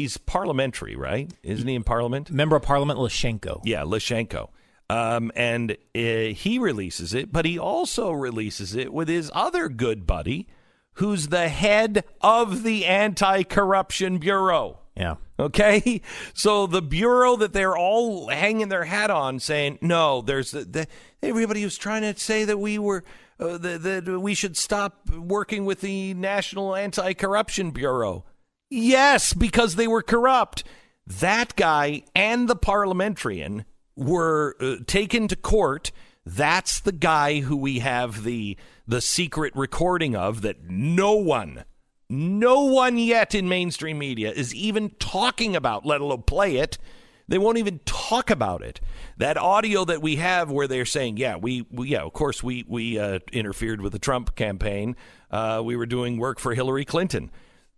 he's 0.00 0.16
parliamentary, 0.16 0.96
right? 0.96 1.30
Isn't 1.42 1.68
he 1.68 1.74
in 1.74 1.84
parliament? 1.84 2.30
Member 2.30 2.56
of 2.56 2.62
Parliament 2.62 2.98
Leshchenko. 2.98 3.60
Yeah, 3.64 3.82
Leshchenko. 3.82 4.48
Um, 4.88 5.30
and 5.36 5.72
uh, 5.94 6.34
he 6.34 6.58
releases 6.58 7.14
it, 7.14 7.30
but 7.30 7.44
he 7.44 7.58
also 7.58 8.10
releases 8.10 8.74
it 8.74 8.92
with 8.92 9.08
his 9.08 9.30
other 9.34 9.68
good 9.68 10.06
buddy, 10.06 10.48
who's 10.94 11.28
the 11.28 11.48
head 11.48 12.04
of 12.20 12.64
the 12.64 12.86
Anti 12.86 13.44
Corruption 13.44 14.18
Bureau. 14.18 14.80
Yeah. 14.96 15.16
Okay, 15.38 16.02
so 16.34 16.66
the 16.66 16.82
bureau 16.82 17.36
that 17.36 17.52
they're 17.52 17.76
all 17.76 18.28
hanging 18.28 18.68
their 18.68 18.84
hat 18.84 19.10
on, 19.10 19.38
saying 19.38 19.78
no, 19.80 20.22
there's 20.22 20.50
the, 20.50 20.64
the 20.64 20.86
everybody 21.22 21.64
was 21.64 21.78
trying 21.78 22.02
to 22.02 22.18
say 22.18 22.44
that 22.44 22.58
we 22.58 22.78
were 22.78 23.04
uh, 23.38 23.58
that 23.58 23.82
that 23.82 24.20
we 24.20 24.34
should 24.34 24.56
stop 24.56 25.08
working 25.08 25.64
with 25.64 25.80
the 25.82 26.14
National 26.14 26.74
Anti-Corruption 26.74 27.70
Bureau. 27.70 28.24
Yes, 28.70 29.32
because 29.32 29.74
they 29.74 29.88
were 29.88 30.02
corrupt. 30.02 30.64
That 31.06 31.56
guy 31.56 32.04
and 32.14 32.48
the 32.48 32.56
parliamentarian 32.56 33.64
were 33.96 34.54
uh, 34.60 34.76
taken 34.86 35.26
to 35.28 35.36
court. 35.36 35.90
That's 36.24 36.78
the 36.78 36.92
guy 36.92 37.40
who 37.40 37.56
we 37.56 37.80
have 37.80 38.22
the 38.22 38.56
the 38.86 39.00
secret 39.00 39.54
recording 39.56 40.14
of 40.14 40.42
that 40.42 40.64
no 40.64 41.14
one 41.14 41.64
no 42.08 42.64
one 42.64 42.98
yet 42.98 43.34
in 43.36 43.48
mainstream 43.48 43.98
media 43.98 44.32
is 44.32 44.52
even 44.52 44.90
talking 44.98 45.54
about, 45.54 45.86
let 45.86 46.00
alone 46.00 46.22
play 46.22 46.56
it. 46.56 46.76
They 47.28 47.38
won't 47.38 47.58
even 47.58 47.78
talk 47.84 48.30
about 48.30 48.62
it. 48.62 48.80
That 49.16 49.36
audio 49.36 49.84
that 49.84 50.02
we 50.02 50.16
have 50.16 50.50
where 50.50 50.66
they're 50.66 50.84
saying, 50.84 51.18
"Yeah, 51.18 51.36
we, 51.36 51.64
we 51.70 51.90
yeah, 51.90 52.02
of 52.02 52.12
course 52.12 52.42
we 52.42 52.64
we 52.68 52.98
uh, 52.98 53.20
interfered 53.32 53.80
with 53.80 53.92
the 53.92 54.00
Trump 54.00 54.34
campaign. 54.34 54.96
Uh, 55.30 55.62
we 55.64 55.76
were 55.76 55.86
doing 55.86 56.18
work 56.18 56.40
for 56.40 56.54
Hillary 56.54 56.84
Clinton." 56.84 57.30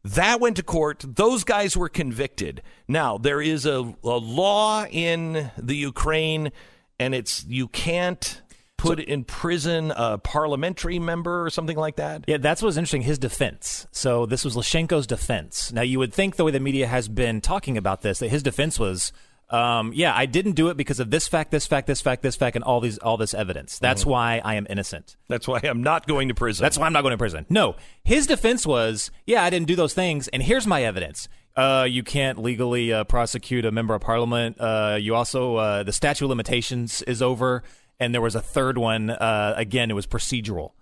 That 0.05 0.41
went 0.41 0.57
to 0.57 0.63
court. 0.63 1.05
Those 1.07 1.45
guys 1.45 1.77
were 1.77 1.89
convicted. 1.89 2.63
Now 2.89 3.19
there 3.19 3.41
is 3.41 3.67
a, 3.67 3.95
a 4.03 4.19
law 4.19 4.85
in 4.91 5.51
the 5.57 5.77
Ukraine, 5.77 6.51
and 6.99 7.15
it's 7.15 7.45
you 7.47 7.69
can't 7.69 8.43
put 8.83 8.99
so, 8.99 9.05
in 9.05 9.25
prison 9.25 9.93
a 9.95 10.19
parliamentary 10.19 10.99
member 10.99 11.45
or 11.45 11.51
something 11.51 11.77
like 11.77 11.97
that? 11.97 12.25
Yeah, 12.27 12.39
that's 12.39 12.63
what's 12.63 12.77
interesting. 12.77 13.03
His 13.03 13.19
defense. 13.19 13.87
So 13.93 14.27
this 14.27 14.45
was 14.45 14.57
Leshchenko's 14.57 15.07
defense. 15.07 15.73
Now 15.73 15.83
you 15.83 15.99
would 15.99 16.13
think 16.13 16.37
the 16.37 16.45
way 16.45 16.51
the 16.51 16.61
media 16.61 16.89
has 16.89 17.09
been 17.09 17.41
talking 17.41 17.79
about 17.79 18.03
this 18.03 18.19
that 18.19 18.29
his 18.29 18.43
defense 18.43 18.79
was. 18.79 19.13
Um, 19.53 19.93
yeah, 19.95 20.13
I 20.17 20.27
didn't 20.27 20.53
do 20.53 20.69
it 20.69 20.77
because 20.77 20.99
of 20.99 21.11
this 21.11 21.29
fact, 21.29 21.51
this 21.51 21.67
fact, 21.67 21.87
this 21.87 22.01
fact, 22.01 22.23
this 22.23 22.37
fact, 22.37 22.57
and 22.57 22.65
all 22.65 22.81
these, 22.81 22.99
all 22.99 23.17
this 23.17 23.35
evidence. 23.35 23.79
That's 23.79 24.03
mm-hmm. 24.03 24.11
why 24.11 24.41
I 24.45 24.55
am 24.55 24.67
innocent. 24.71 25.17
That's 25.29 25.47
why 25.47 25.61
I'm 25.63 25.83
not 25.83 26.07
going 26.07 26.29
to 26.29 26.35
prison. 26.35 26.65
That's 26.65 26.79
why 26.79 26.87
I'm 26.87 26.93
not 26.93 27.03
going 27.03 27.13
to 27.13 27.19
prison. 27.19 27.47
No, 27.51 27.77
his 28.03 28.27
defense 28.27 28.67
was, 28.67 29.11
yeah, 29.27 29.45
I 29.45 29.51
didn't 29.51 29.69
do 29.69 29.77
those 29.77 29.95
things, 29.95 30.29
and 30.29 30.43
here's 30.43 30.67
my 30.67 30.83
evidence. 30.83 31.29
Uh, 31.55 31.87
you 31.89 32.03
can't 32.03 32.39
legally 32.39 32.93
uh, 32.93 33.05
prosecute 33.05 33.67
a 33.67 33.71
member 33.71 33.95
of 33.95 34.01
parliament. 34.01 34.57
Uh, 34.59 34.97
you 34.99 35.15
also, 35.15 35.57
uh, 35.57 35.83
the 35.83 35.93
statute 35.93 36.25
of 36.25 36.31
limitations 36.31 37.03
is 37.03 37.21
over 37.21 37.63
and 38.03 38.13
there 38.13 38.21
was 38.21 38.35
a 38.35 38.41
third 38.41 38.77
one. 38.79 39.11
Uh, 39.11 39.55
again, 39.57 39.91
it 39.91 39.95
was 39.95 40.07
procedural. 40.07 40.73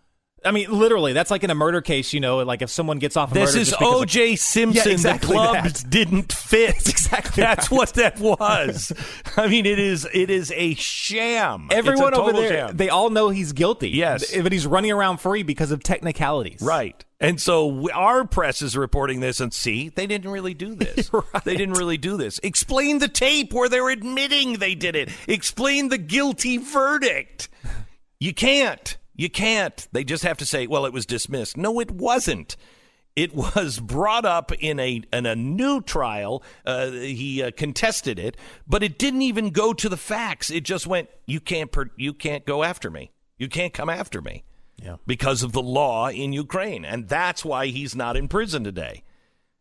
I 0.43 0.53
mean, 0.53 0.71
literally, 0.71 1.13
that's 1.13 1.31
like 1.31 1.45
in 1.45 1.51
a 1.51 1.55
murder 1.55 1.83
case, 1.83 2.15
you 2.15 2.21
know, 2.21 2.39
like 2.39 2.63
if 2.63 2.71
someone 2.71 2.99
gets 2.99 3.17
off. 3.17 3.33
this 3.33 3.55
is 3.55 3.75
O.J. 3.79 4.37
Simpson. 4.37 4.89
Yeah, 4.89 4.93
exactly 4.93 5.29
the 5.29 5.35
clubs 5.35 5.83
that. 5.83 5.91
didn't 5.91 6.33
fit. 6.33 6.75
That's 6.75 6.89
exactly. 6.91 7.43
That's 7.43 7.69
that. 7.69 7.75
what 7.75 7.95
that 7.95 8.19
was. 8.21 8.93
I 9.37 9.49
mean, 9.49 9.67
it 9.67 9.79
is. 9.79 10.09
It 10.13 10.31
is 10.31 10.51
a 10.57 10.75
sham. 10.75 11.69
Everyone 11.71 12.15
over 12.15 12.33
there, 12.33 12.69
sham. 12.69 12.77
they 12.77 12.89
all 12.89 13.11
know 13.11 13.29
he's 13.29 13.53
guilty. 13.53 13.91
Yes, 13.91 14.35
but 14.37 14.53
he's 14.53 14.67
running 14.67 14.93
around 14.93 15.19
free 15.19 15.43
because 15.43 15.71
of 15.73 15.83
technicalities. 15.83 16.63
Right. 16.63 17.05
And 17.23 17.39
so 17.39 17.67
we, 17.67 17.91
our 17.91 18.25
press 18.25 18.63
is 18.63 18.79
reporting 18.79 19.21
this, 19.21 19.41
and 19.41 19.53
see, 19.53 19.91
they 19.91 20.07
didn't 20.07 20.31
really 20.31 20.55
do 20.55 20.75
this. 20.75 21.13
right. 21.13 21.45
They 21.45 21.55
didn't 21.55 21.75
really 21.75 21.99
do 21.99 22.17
this. 22.17 22.41
Explain 22.43 22.99
the 22.99 23.09
tape 23.09 23.53
where 23.53 23.69
they're 23.69 23.91
admitting 23.91 24.55
they 24.55 24.75
did 24.75 24.97
it. 24.97 25.11
Explain 25.29 25.91
the 25.91 25.99
guilty 25.99 26.57
verdict. 26.57 27.51
You 28.19 28.33
can't. 28.33 28.97
You 29.21 29.29
can't. 29.29 29.87
They 29.93 30.03
just 30.03 30.25
have 30.25 30.39
to 30.39 30.47
say, 30.47 30.67
well, 30.67 30.87
it 30.87 30.95
was 30.95 31.05
dismissed. 31.05 31.59
No, 31.59 31.79
it 31.79 31.91
wasn't. 31.91 32.57
It 33.15 33.35
was 33.35 33.79
brought 33.79 34.25
up 34.25 34.51
in 34.51 34.81
a 34.81 35.03
in 35.13 35.27
a 35.27 35.37
new 35.37 35.83
trial. 35.83 36.43
Uh, 36.65 36.91
he 36.91 37.43
uh, 37.43 37.51
contested 37.55 38.19
it, 38.19 38.39
but 38.67 38.83
it 38.83 38.99
didn't 38.99 39.21
even 39.21 39.51
go 39.51 39.75
to 39.75 39.91
the 39.91 39.99
facts. 39.99 40.51
It 40.51 40.63
just 40.63 40.87
went, 40.87 41.11
you 41.27 41.39
can't 41.39 41.71
per- 41.71 41.91
you 41.99 42.15
can't 42.15 42.47
go 42.47 42.63
after 42.63 42.91
me. 42.91 43.11
You 43.37 43.49
can't 43.49 43.75
come 43.75 43.91
after 43.91 44.23
me. 44.23 44.43
Yeah. 44.83 44.97
Because 45.07 45.43
of 45.43 45.53
the 45.53 45.61
law 45.61 46.09
in 46.09 46.33
Ukraine, 46.33 46.87
and 46.87 47.07
that's 47.07 47.45
why 47.45 47.67
he's 47.67 47.95
not 47.95 48.17
in 48.17 48.27
prison 48.27 48.65
today. 48.65 49.03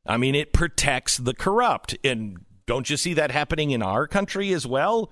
I 0.06 0.15
mean, 0.15 0.36
it 0.36 0.54
protects 0.54 1.17
the 1.17 1.34
corrupt, 1.34 1.98
and 2.02 2.45
don't 2.65 2.89
you 2.89 2.95
see 2.95 3.13
that 3.15 3.32
happening 3.32 3.72
in 3.72 3.84
our 3.84 4.08
country 4.08 4.54
as 4.54 4.65
well? 4.65 5.12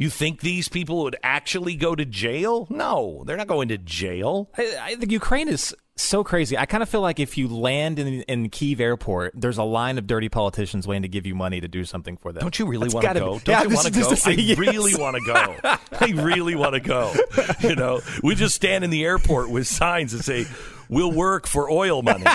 You 0.00 0.08
think 0.08 0.40
these 0.40 0.66
people 0.70 1.02
would 1.02 1.16
actually 1.22 1.76
go 1.76 1.94
to 1.94 2.06
jail? 2.06 2.66
No, 2.70 3.22
they're 3.26 3.36
not 3.36 3.48
going 3.48 3.68
to 3.68 3.76
jail. 3.76 4.48
I, 4.56 4.78
I 4.80 4.94
think 4.94 5.12
Ukraine 5.12 5.46
is 5.46 5.74
so 5.94 6.24
crazy. 6.24 6.56
I 6.56 6.64
kind 6.64 6.82
of 6.82 6.88
feel 6.88 7.02
like 7.02 7.20
if 7.20 7.36
you 7.36 7.48
land 7.48 7.98
in 7.98 8.22
in 8.22 8.48
Kiev 8.48 8.80
airport, 8.80 9.34
there's 9.36 9.58
a 9.58 9.62
line 9.62 9.98
of 9.98 10.06
dirty 10.06 10.30
politicians 10.30 10.86
waiting 10.86 11.02
to 11.02 11.08
give 11.08 11.26
you 11.26 11.34
money 11.34 11.60
to 11.60 11.68
do 11.68 11.84
something 11.84 12.16
for 12.16 12.32
them. 12.32 12.40
Don't 12.40 12.58
you 12.58 12.64
really 12.64 12.88
want 12.88 13.06
to 13.08 13.12
go? 13.12 13.34
Be, 13.34 13.44
Don't 13.44 13.48
yeah, 13.48 13.62
you 13.64 13.74
want 13.74 13.88
to 13.88 14.00
go? 14.00 14.08
I 14.24 14.30
yes. 14.30 14.56
really 14.56 14.94
want 14.94 15.16
to 15.16 15.22
go. 15.26 15.56
I 16.00 16.12
really 16.14 16.54
want 16.54 16.72
to 16.72 16.80
go. 16.80 17.12
You 17.60 17.76
know, 17.76 18.00
we 18.22 18.34
just 18.34 18.54
stand 18.54 18.84
in 18.84 18.90
the 18.90 19.04
airport 19.04 19.50
with 19.50 19.66
signs 19.66 20.12
that 20.12 20.22
say, 20.22 20.46
"We'll 20.88 21.12
work 21.12 21.46
for 21.46 21.70
oil 21.70 22.00
money." 22.00 22.24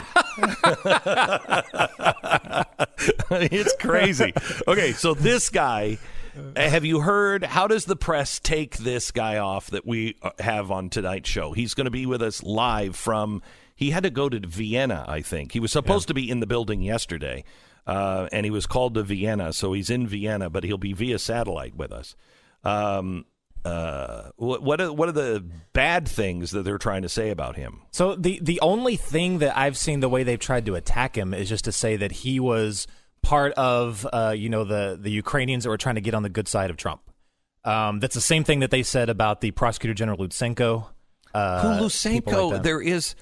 it's 3.31 3.75
crazy. 3.77 4.33
Okay, 4.67 4.91
so 4.91 5.15
this 5.15 5.49
guy 5.49 5.97
have 6.55 6.85
you 6.85 7.01
heard? 7.01 7.43
How 7.43 7.67
does 7.67 7.85
the 7.85 7.95
press 7.95 8.39
take 8.39 8.77
this 8.77 9.11
guy 9.11 9.37
off 9.37 9.67
that 9.71 9.85
we 9.85 10.17
uh, 10.21 10.31
have 10.39 10.71
on 10.71 10.89
tonight's 10.89 11.29
show? 11.29 11.53
He's 11.53 11.73
going 11.73 11.85
to 11.85 11.91
be 11.91 12.05
with 12.05 12.21
us 12.21 12.43
live 12.43 12.95
from. 12.95 13.41
He 13.75 13.89
had 13.89 14.03
to 14.03 14.09
go 14.09 14.29
to 14.29 14.39
Vienna, 14.39 15.05
I 15.07 15.21
think. 15.21 15.51
He 15.51 15.59
was 15.59 15.71
supposed 15.71 16.05
yeah. 16.05 16.09
to 16.09 16.13
be 16.13 16.29
in 16.29 16.39
the 16.39 16.47
building 16.47 16.81
yesterday, 16.81 17.43
uh, 17.85 18.27
and 18.31 18.45
he 18.45 18.51
was 18.51 18.65
called 18.65 18.93
to 18.95 19.03
Vienna, 19.03 19.51
so 19.53 19.73
he's 19.73 19.89
in 19.89 20.07
Vienna, 20.07 20.49
but 20.49 20.63
he'll 20.63 20.77
be 20.77 20.93
via 20.93 21.19
satellite 21.19 21.75
with 21.75 21.91
us. 21.91 22.15
Um, 22.63 23.25
uh, 23.65 24.29
what 24.37 24.79
are, 24.79 24.93
what 24.93 25.09
are 25.09 25.13
the 25.13 25.43
bad 25.73 26.07
things 26.07 26.51
that 26.51 26.63
they're 26.63 26.77
trying 26.77 27.01
to 27.01 27.09
say 27.09 27.31
about 27.31 27.55
him? 27.55 27.81
So 27.91 28.15
the 28.15 28.39
the 28.41 28.59
only 28.61 28.95
thing 28.95 29.39
that 29.39 29.57
I've 29.57 29.75
seen 29.75 30.01
the 30.01 30.09
way 30.09 30.23
they've 30.23 30.39
tried 30.39 30.67
to 30.67 30.75
attack 30.75 31.17
him 31.17 31.33
is 31.33 31.49
just 31.49 31.65
to 31.65 31.71
say 31.71 31.95
that 31.95 32.11
he 32.11 32.39
was 32.39 32.85
part 33.25 33.53
of 33.53 34.07
uh, 34.13 34.33
you 34.37 34.49
know 34.49 34.63
the 34.63 34.97
the 35.01 35.09
Ukrainians 35.11 35.63
that 35.63 35.69
were 35.69 35.77
trying 35.77 35.95
to 35.95 36.01
get 36.01 36.13
on 36.13 36.23
the 36.23 36.29
good 36.29 36.47
side 36.47 36.69
of 36.69 36.77
Trump. 36.77 37.01
Um, 37.65 37.99
that's 37.99 38.13
the 38.13 38.21
same 38.21 38.43
thing 38.43 38.59
that 38.59 38.69
they 38.69 38.83
said 38.83 39.09
about 39.09 39.41
the 39.41 39.51
prosecutor 39.51 39.95
general 39.95 40.19
Lutsenko. 40.19 40.85
Uh, 41.33 41.61
Who 41.61 41.85
Lutsenko? 41.85 42.51
Like 42.51 42.63
there 42.63 42.81
is. 42.81 43.15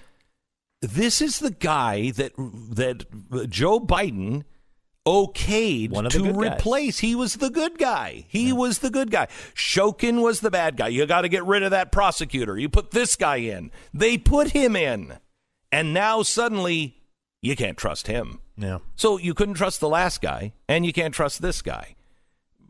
This 0.82 1.22
is 1.22 1.39
the 1.39 1.52
guy 1.52 2.12
that 2.12 2.34
that 2.38 3.50
Joe 3.50 3.80
Biden 3.80 4.44
okayed 5.08 6.10
to 6.10 6.34
replace. 6.34 6.98
Guys. 6.98 7.00
He 7.00 7.16
was 7.16 7.36
the 7.36 7.50
good 7.50 7.78
guy. 7.78 8.26
He 8.28 8.50
yeah. 8.50 8.54
was 8.54 8.80
the 8.80 8.89
good 8.89 9.10
guy. 9.10 9.28
Shokin 9.56 10.22
was 10.22 10.42
the 10.42 10.52
bad 10.52 10.76
guy. 10.76 10.89
You 10.89 11.06
got 11.06 11.22
to 11.22 11.30
get 11.30 11.46
rid 11.46 11.63
of 11.63 11.72
that 11.72 11.94
prosecutor. 11.94 12.58
You 12.58 12.68
put 12.68 12.92
this 12.92 13.16
guy 13.16 13.38
in. 13.38 13.72
They 13.94 14.18
put 14.18 14.50
him 14.50 14.76
in, 14.76 15.18
and 15.72 15.94
now 15.94 16.22
suddenly 16.22 17.03
you 17.44 17.58
can't 17.58 17.78
trust 17.78 18.08
him. 18.08 18.40
Yeah. 18.58 18.80
So 18.96 19.18
you 19.18 19.34
couldn't 19.34 19.56
trust 19.56 19.82
the 19.82 19.90
last 19.90 20.22
guy, 20.22 20.54
and 20.68 20.86
you 20.86 20.94
can't 20.94 21.14
trust 21.14 21.42
this 21.42 21.62
guy. 21.62 21.96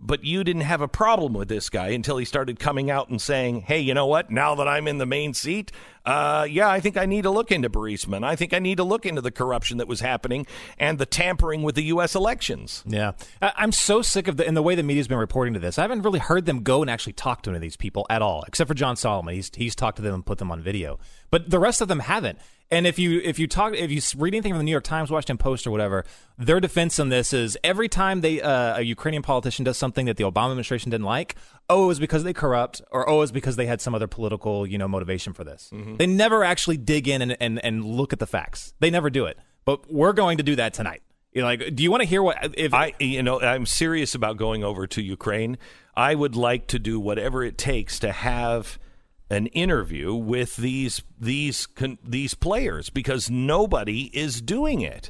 But 0.06 0.26
you 0.26 0.44
didn't 0.44 0.64
have 0.64 0.82
a 0.82 0.88
problem 0.88 1.32
with 1.34 1.48
this 1.48 1.70
guy 1.70 1.90
until 1.90 2.18
he 2.18 2.26
started 2.26 2.60
coming 2.60 2.90
out 2.92 3.08
and 3.08 3.22
saying, 3.22 3.62
"Hey, 3.62 3.80
you 3.80 3.94
know 3.94 4.08
what? 4.08 4.32
Now 4.32 4.56
that 4.56 4.68
I'm 4.68 4.88
in 4.88 4.98
the 4.98 5.06
main 5.06 5.34
seat, 5.34 5.72
uh, 6.06 6.46
yeah, 6.50 6.70
I 6.70 6.82
think 6.82 6.98
I 6.98 7.06
need 7.06 7.22
to 7.22 7.30
look 7.30 7.52
into 7.52 7.70
Burisma. 7.70 8.22
I 8.22 8.36
think 8.36 8.54
I 8.54 8.60
need 8.60 8.78
to 8.78 8.84
look 8.84 9.06
into 9.06 9.22
the 9.22 9.32
corruption 9.32 9.78
that 9.78 9.88
was 9.88 10.02
happening 10.02 10.46
and 10.78 10.98
the 10.98 11.06
tampering 11.06 11.62
with 11.62 11.76
the 11.76 11.84
U.S. 11.84 12.16
elections." 12.16 12.84
Yeah, 12.86 13.14
I'm 13.42 13.72
so 13.72 14.02
sick 14.02 14.28
of 14.28 14.38
the 14.38 14.46
in 14.46 14.56
the 14.56 14.64
way 14.64 14.76
the 14.76 14.84
media's 14.84 15.08
been 15.08 15.20
reporting 15.20 15.54
to 15.54 15.60
this. 15.60 15.78
I 15.78 15.84
haven't 15.84 16.02
really 16.02 16.20
heard 16.20 16.48
them 16.48 16.64
go 16.64 16.82
and 16.82 16.90
actually 16.90 17.14
talk 17.14 17.44
to 17.44 17.52
any 17.52 17.58
of 17.58 17.62
these 17.62 17.78
people 17.78 18.06
at 18.10 18.22
all, 18.24 18.44
except 18.48 18.68
for 18.68 18.74
John 18.74 18.98
Solomon. 18.98 19.36
He's 19.36 19.52
he's 19.56 19.76
talked 19.76 19.98
to 19.98 20.02
them 20.02 20.16
and 20.16 20.26
put 20.26 20.40
them 20.40 20.52
on 20.52 20.62
video, 20.62 21.00
but 21.30 21.50
the 21.50 21.60
rest 21.60 21.80
of 21.80 21.88
them 21.88 22.00
haven't. 22.00 22.40
And 22.72 22.88
if 22.88 22.98
you 22.98 23.22
if 23.24 23.38
you 23.38 23.48
talk 23.48 23.76
if 23.76 23.92
you 23.92 24.02
read 24.18 24.34
anything 24.34 24.52
from 24.52 24.58
the 24.58 24.64
New 24.64 24.72
York 24.72 24.84
Times, 24.84 25.12
Washington 25.12 25.38
Post, 25.38 25.68
or 25.68 25.72
whatever, 25.72 26.06
their 26.38 26.60
defense 26.60 26.98
on 26.98 27.10
this 27.10 27.32
is 27.32 27.58
every 27.64 27.88
time 27.88 28.22
they 28.22 28.42
uh, 28.42 28.78
a 28.78 28.82
Ukrainian 28.82 29.22
politician 29.22 29.64
does 29.64 29.78
something 29.78 30.08
that 30.08 30.18
the 30.18 30.24
Obama 30.24 30.50
administration 30.50 30.90
didn't 30.90 31.06
like, 31.06 31.36
oh, 31.70 31.86
it 31.86 31.88
was 31.88 32.00
because 32.00 32.24
they 32.24 32.34
corrupt, 32.34 32.82
or 32.92 33.08
oh, 33.08 33.18
it 33.18 33.20
was 33.20 33.32
because 33.32 33.58
they 33.58 33.68
had 33.68 33.80
some 33.80 33.94
other 33.94 34.08
political 34.08 34.66
you 34.66 34.78
know 34.78 34.88
motivation 34.88 35.34
for 35.34 35.44
this. 35.44 35.70
Mm-hmm. 35.72 35.98
They 35.98 36.08
never 36.08 36.44
actually 36.44 36.78
dig 36.78 37.08
in 37.08 37.22
and, 37.22 37.38
and 37.40 37.64
and 37.64 37.86
look 37.86 38.12
at 38.12 38.20
the 38.20 38.28
facts. 38.28 38.74
They 38.80 38.90
never 38.90 39.10
do 39.10 39.26
it. 39.26 39.38
But 39.66 39.92
we're 39.92 40.14
going 40.14 40.38
to 40.38 40.44
do 40.44 40.56
that 40.56 40.74
tonight. 40.74 41.04
You're 41.32 41.46
like, 41.46 41.76
do 41.76 41.84
you 41.84 41.90
want 41.90 42.02
to 42.02 42.08
hear 42.08 42.22
what? 42.22 42.56
If 42.58 42.74
I, 42.74 42.94
you 43.00 43.24
know, 43.24 43.42
I'm 43.42 43.66
serious 43.66 44.14
about 44.14 44.38
going 44.38 44.64
over 44.64 44.86
to 44.88 45.02
Ukraine. 45.02 45.58
I 45.96 46.16
would 46.16 46.36
like 46.36 46.68
to 46.68 46.80
do 46.80 47.00
whatever 47.00 47.44
it 47.44 47.58
takes 47.58 48.00
to 48.00 48.12
have 48.12 48.80
an 49.34 49.48
interview 49.48 50.14
with 50.14 50.56
these 50.58 51.02
these 51.20 51.68
these 52.04 52.34
players 52.36 52.90
because 52.90 53.30
nobody 53.30 54.12
is 54.14 54.42
doing 54.42 54.82
it. 54.82 55.10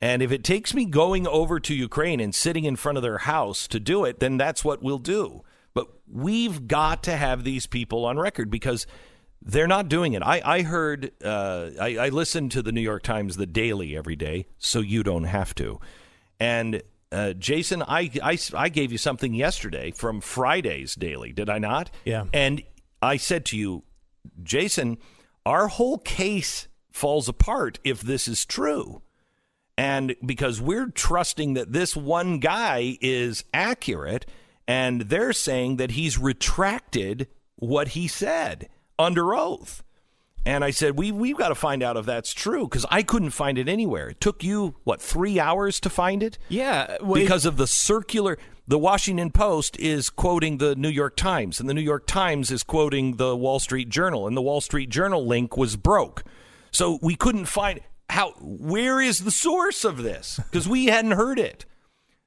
And 0.00 0.22
if 0.22 0.32
it 0.32 0.44
takes 0.44 0.72
me 0.72 0.86
going 0.86 1.26
over 1.26 1.60
to 1.60 1.74
Ukraine 1.74 2.20
and 2.20 2.34
sitting 2.34 2.64
in 2.64 2.76
front 2.76 2.96
of 2.96 3.02
their 3.02 3.18
house 3.18 3.68
to 3.68 3.78
do 3.78 4.04
it, 4.04 4.20
then 4.20 4.38
that's 4.38 4.64
what 4.64 4.82
we'll 4.82 4.98
do. 4.98 5.42
But 5.74 5.88
we've 6.10 6.66
got 6.68 7.02
to 7.02 7.16
have 7.16 7.44
these 7.44 7.66
people 7.66 8.06
on 8.06 8.18
record 8.18 8.50
because 8.50 8.86
they're 9.42 9.66
not 9.66 9.88
doing 9.88 10.14
it. 10.14 10.22
I, 10.22 10.40
I 10.44 10.62
heard, 10.62 11.12
uh, 11.22 11.70
I, 11.80 11.96
I 11.96 12.08
listen 12.08 12.48
to 12.50 12.62
the 12.62 12.72
New 12.72 12.80
York 12.80 13.02
Times, 13.02 13.36
the 13.36 13.46
daily 13.46 13.96
every 13.96 14.16
day, 14.16 14.46
so 14.58 14.80
you 14.80 15.02
don't 15.02 15.24
have 15.24 15.54
to. 15.56 15.80
And 16.38 16.82
uh, 17.12 17.32
Jason, 17.34 17.82
I, 17.82 18.10
I, 18.22 18.38
I 18.54 18.68
gave 18.68 18.92
you 18.92 18.98
something 18.98 19.34
yesterday 19.34 19.90
from 19.90 20.20
Friday's 20.20 20.94
daily, 20.94 21.32
did 21.32 21.50
I 21.50 21.58
not? 21.58 21.90
Yeah. 22.04 22.24
And 22.32 22.62
I 23.02 23.16
said 23.16 23.44
to 23.46 23.56
you, 23.56 23.84
Jason, 24.42 24.98
our 25.46 25.68
whole 25.68 25.98
case 25.98 26.68
falls 26.90 27.28
apart 27.28 27.78
if 27.84 28.00
this 28.00 28.28
is 28.28 28.44
true. 28.44 29.02
And 29.78 30.14
because 30.24 30.60
we're 30.60 30.90
trusting 30.90 31.54
that 31.54 31.72
this 31.72 31.96
one 31.96 32.38
guy 32.38 32.98
is 33.00 33.44
accurate, 33.54 34.26
and 34.68 35.02
they're 35.02 35.32
saying 35.32 35.76
that 35.76 35.92
he's 35.92 36.18
retracted 36.18 37.28
what 37.56 37.88
he 37.88 38.06
said 38.06 38.68
under 38.98 39.34
oath. 39.34 39.82
And 40.46 40.64
I 40.64 40.70
said, 40.70 40.98
we, 40.98 41.12
we've 41.12 41.36
got 41.36 41.48
to 41.48 41.54
find 41.54 41.82
out 41.82 41.96
if 41.96 42.06
that's 42.06 42.32
true 42.32 42.64
because 42.66 42.86
I 42.90 43.02
couldn't 43.02 43.30
find 43.30 43.58
it 43.58 43.68
anywhere. 43.68 44.10
It 44.10 44.20
took 44.20 44.42
you, 44.42 44.76
what, 44.84 45.00
three 45.00 45.38
hours 45.38 45.80
to 45.80 45.90
find 45.90 46.22
it? 46.22 46.38
Yeah. 46.48 46.96
Well, 47.02 47.20
because 47.20 47.44
of 47.44 47.56
the 47.56 47.66
circular. 47.66 48.38
The 48.70 48.78
Washington 48.78 49.32
Post 49.32 49.76
is 49.80 50.10
quoting 50.10 50.58
the 50.58 50.76
New 50.76 50.90
York 50.90 51.16
Times, 51.16 51.58
and 51.58 51.68
the 51.68 51.74
New 51.74 51.80
York 51.80 52.06
Times 52.06 52.52
is 52.52 52.62
quoting 52.62 53.16
the 53.16 53.34
Wall 53.34 53.58
Street 53.58 53.88
Journal, 53.88 54.28
and 54.28 54.36
the 54.36 54.42
Wall 54.42 54.60
Street 54.60 54.90
Journal 54.90 55.26
link 55.26 55.56
was 55.56 55.74
broke. 55.74 56.22
So 56.70 57.00
we 57.02 57.16
couldn't 57.16 57.46
find 57.46 57.80
how. 58.10 58.30
Where 58.38 59.00
is 59.00 59.24
the 59.24 59.32
source 59.32 59.84
of 59.84 60.04
this? 60.04 60.38
Because 60.48 60.68
we 60.68 60.86
hadn't 60.86 61.10
heard 61.10 61.40
it. 61.40 61.64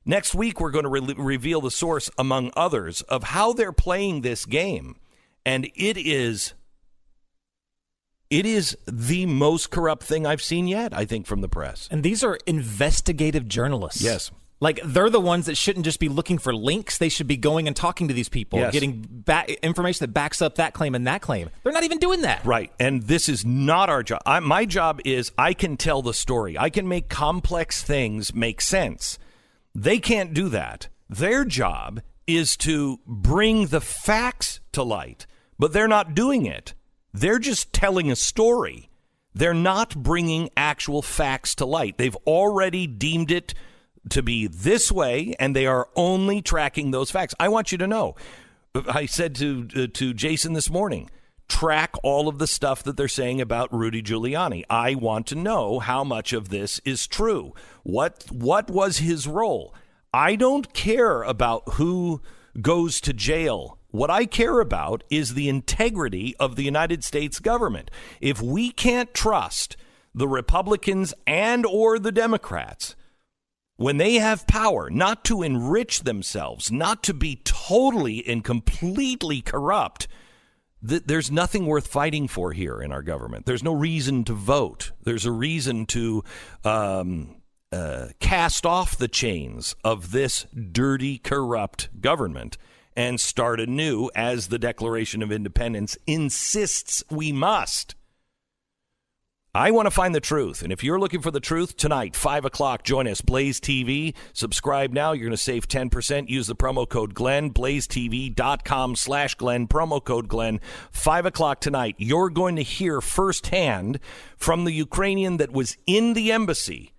Next 0.04 0.36
week, 0.36 0.60
we're 0.60 0.72
going 0.72 0.84
to 0.84 0.90
re- 0.90 1.16
reveal 1.16 1.62
the 1.62 1.72
source, 1.72 2.10
among 2.18 2.52
others, 2.58 3.04
of 3.04 3.24
how 3.24 3.54
they're 3.54 3.72
playing 3.72 4.20
this 4.20 4.46
game. 4.46 4.98
And 5.46 5.72
it 5.76 5.96
is 5.96 6.56
it 8.30 8.46
is 8.46 8.78
the 8.86 9.28
most 9.28 9.72
corrupt 9.72 10.04
thing 10.04 10.28
I've 10.28 10.42
seen 10.42 10.68
yet, 10.68 10.94
I 10.94 11.06
think, 11.06 11.26
from 11.26 11.40
the 11.40 11.48
press. 11.48 11.88
And 11.90 12.04
these 12.04 12.22
are 12.22 12.38
investigative 12.46 13.48
journalists. 13.48 14.02
Yes. 14.02 14.30
Like 14.64 14.80
they're 14.86 15.10
the 15.10 15.20
ones 15.20 15.48
that 15.48 15.58
shouldn't 15.58 15.84
just 15.84 16.00
be 16.00 16.08
looking 16.08 16.38
for 16.38 16.56
links. 16.56 16.98
They 16.98 17.10
should 17.10 17.28
be 17.28 17.36
going 17.36 17.68
and 17.68 17.76
talking 17.76 18.08
to 18.08 18.14
these 18.14 18.30
people, 18.30 18.60
Yes. 18.60 18.72
getting 18.72 19.06
ba- 19.10 19.62
information 19.62 20.06
that 20.06 20.14
backs 20.14 20.42
up 20.42 20.56
that 20.56 20.74
claim 20.74 20.96
and 20.96 21.06
that 21.06 21.22
claim. 21.22 21.50
They're 21.64 21.74
not 21.74 21.84
even 21.84 21.98
doing 21.98 22.22
that. 22.22 22.46
Right. 22.46 22.72
And 22.80 23.04
this 23.04 23.28
is 23.28 23.44
not 23.46 23.90
our 23.90 24.04
job. 24.04 24.22
I, 24.26 24.40
my 24.40 24.64
job 24.64 25.02
is 25.04 25.34
I 25.38 25.54
can 25.54 25.76
tell 25.76 26.02
the 26.02 26.14
story, 26.14 26.58
I 26.58 26.70
can 26.70 26.88
make 26.88 27.10
complex 27.10 27.84
things 27.84 28.34
make 28.34 28.62
sense. 28.62 29.20
They 29.76 30.00
can't 30.00 30.34
do 30.34 30.48
that. 30.48 30.88
Their 31.10 31.44
job 31.44 32.00
is 32.26 32.56
to 32.58 33.02
bring 33.06 33.68
the 33.68 33.82
facts 33.82 34.62
to 34.72 34.82
light, 34.82 35.28
but 35.60 35.74
they're 35.74 35.90
not 35.90 36.16
doing 36.16 36.46
it. 36.46 36.74
They're 37.14 37.38
just 37.38 37.74
telling 37.74 38.10
a 38.10 38.16
story. 38.16 38.90
They're 39.36 39.54
not 39.54 39.94
bringing 40.02 40.52
actual 40.56 41.02
facts 41.02 41.54
to 41.56 41.66
light. 41.66 41.98
They've 41.98 42.16
already 42.26 42.88
deemed 42.88 43.30
it 43.30 43.54
to 44.10 44.22
be 44.22 44.48
this 44.48 44.92
way, 44.92 45.34
and 45.40 45.56
they 45.56 45.66
are 45.66 45.90
only 45.96 46.42
tracking 46.42 46.92
those 46.92 47.12
facts. 47.12 47.34
I 47.40 47.50
want 47.50 47.72
you 47.72 47.78
to 47.80 47.88
know. 47.88 48.16
I 48.88 49.06
said 49.06 49.36
to 49.36 49.68
uh, 49.76 49.88
to 49.94 50.14
Jason 50.14 50.54
this 50.54 50.70
morning, 50.70 51.10
track 51.48 51.94
all 52.04 52.28
of 52.28 52.40
the 52.40 52.48
stuff 52.48 52.84
that 52.84 52.98
they're 52.98 53.08
saying 53.08 53.40
about 53.40 53.74
Rudy 53.74 54.02
Giuliani. 54.02 54.64
I 54.70 54.96
want 54.96 55.28
to 55.28 55.36
know 55.36 55.80
how 55.80 56.04
much 56.04 56.34
of 56.34 56.50
this 56.50 56.80
is 56.84 57.08
true. 57.08 57.54
What 57.84 58.26
what 58.32 58.70
was 58.70 58.98
his 58.98 59.28
role? 59.28 59.74
I 60.14 60.36
don't 60.36 60.74
care 60.74 61.24
about 61.24 61.74
who 61.74 62.22
goes 62.62 63.00
to 63.02 63.14
jail. 63.14 63.78
What 63.90 64.10
I 64.10 64.26
care 64.26 64.60
about 64.60 65.04
is 65.10 65.34
the 65.34 65.50
integrity 65.50 66.36
of 66.40 66.56
the 66.56 66.64
United 66.64 67.04
States 67.04 67.40
government. 67.40 67.92
If 68.22 68.42
we 68.42 68.72
can't 68.72 69.14
trust 69.14 69.78
the 70.16 70.28
Republicans 70.28 71.14
and 71.28 71.66
or 71.66 72.00
the 72.00 72.12
Democrats 72.12 72.96
when 73.78 73.98
they 73.98 74.16
have 74.16 74.48
power 74.48 74.90
not 74.90 75.24
to 75.26 75.44
enrich 75.44 76.02
themselves, 76.02 76.72
not 76.72 77.04
to 77.04 77.14
be 77.14 77.42
totally 77.44 78.26
and 78.28 78.44
completely 78.44 79.42
corrupt, 79.42 80.08
th- 80.88 81.04
there's 81.06 81.32
nothing 81.32 81.66
worth 81.66 81.88
fighting 81.88 82.28
for 82.28 82.52
here 82.52 82.82
in 82.82 82.92
our 82.92 83.02
government. 83.02 83.46
There's 83.46 83.64
no 83.64 83.74
reason 83.74 84.24
to 84.26 84.34
vote. 84.34 84.92
There's 85.04 85.26
a 85.26 85.32
reason 85.32 85.86
to 85.88 86.24
um, 86.64 87.36
uh, 87.72 88.10
cast 88.20 88.66
off 88.66 88.98
the 88.98 89.08
chains 89.08 89.76
of 89.84 90.12
this 90.12 90.46
dirty, 90.72 91.18
corrupt 91.18 91.90
government 92.00 92.58
and 92.96 93.20
start 93.20 93.60
anew 93.60 94.10
as 94.16 94.48
the 94.48 94.60
Declaration 94.60 95.24
of 95.24 95.32
Independence 95.32 95.98
insists 96.06 97.04
we 97.10 97.32
must. 97.32 97.96
I 99.56 99.70
want 99.70 99.86
to 99.86 99.92
find 99.92 100.16
the 100.16 100.20
truth. 100.20 100.64
And 100.64 100.74
if 100.74 100.84
you're 100.84 101.00
looking 101.00 101.22
for 101.22 101.30
the 101.30 101.40
truth 101.40 101.78
tonight, 101.78 102.16
5 102.16 102.46
o'clock, 102.46 102.82
join 102.82 103.08
us. 103.08 103.22
Blaze 103.22 103.60
TV. 103.60 104.16
Subscribe 104.34 104.92
now. 104.92 105.12
You're 105.12 105.26
going 105.26 105.32
to 105.32 105.38
save 105.38 105.68
10%. 105.68 106.28
Use 106.28 106.48
the 106.48 106.56
promo 106.56 106.90
code 106.90 107.14
Glenn. 107.14 107.54
BlazeTV.com 107.54 108.96
slash 108.96 109.36
Glenn. 109.36 109.68
Promo 109.68 110.04
code 110.04 110.28
Glenn. 110.28 110.60
5 110.90 111.28
o'clock 111.28 111.60
tonight. 111.60 111.94
You're 112.00 112.32
going 112.32 112.56
to 112.56 112.64
hear 112.64 113.00
firsthand 113.00 114.00
from 114.38 114.64
the 114.64 114.72
Ukrainian 114.72 115.38
that 115.38 115.52
was 115.52 115.78
in 115.86 116.14
the 116.14 116.32
embassy 116.32 116.94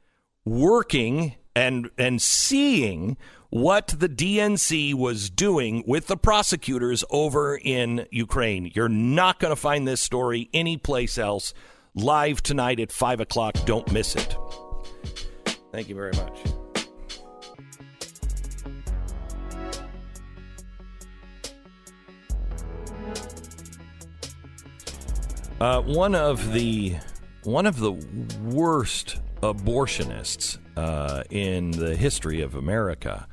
working 0.44 1.34
and, 1.56 1.90
and 1.98 2.22
seeing 2.22 3.16
what 3.50 3.88
the 3.98 4.08
DNC 4.08 4.94
was 4.94 5.28
doing 5.28 5.82
with 5.88 6.06
the 6.06 6.16
prosecutors 6.16 7.02
over 7.10 7.56
in 7.56 8.06
Ukraine. 8.12 8.70
You're 8.76 8.88
not 8.88 9.40
going 9.40 9.50
to 9.52 9.60
find 9.60 9.88
this 9.88 10.00
story 10.00 10.48
anyplace 10.54 11.18
else 11.18 11.52
live 11.94 12.42
tonight 12.42 12.80
at 12.80 12.90
5 12.90 13.20
o'clock. 13.20 13.54
Don't 13.64 13.90
miss 13.92 14.16
it. 14.16 14.36
Thank 15.72 15.88
you 15.88 15.94
very 15.94 16.12
much. 16.12 16.38
Uh, 25.60 25.80
one 25.82 26.14
of 26.14 26.52
the 26.52 26.96
one 27.44 27.66
of 27.66 27.78
the 27.78 27.92
worst 28.42 29.20
abortionists 29.40 30.58
uh, 30.76 31.22
in 31.30 31.70
the 31.70 31.94
history 31.94 32.42
of 32.42 32.54
America 32.54 33.26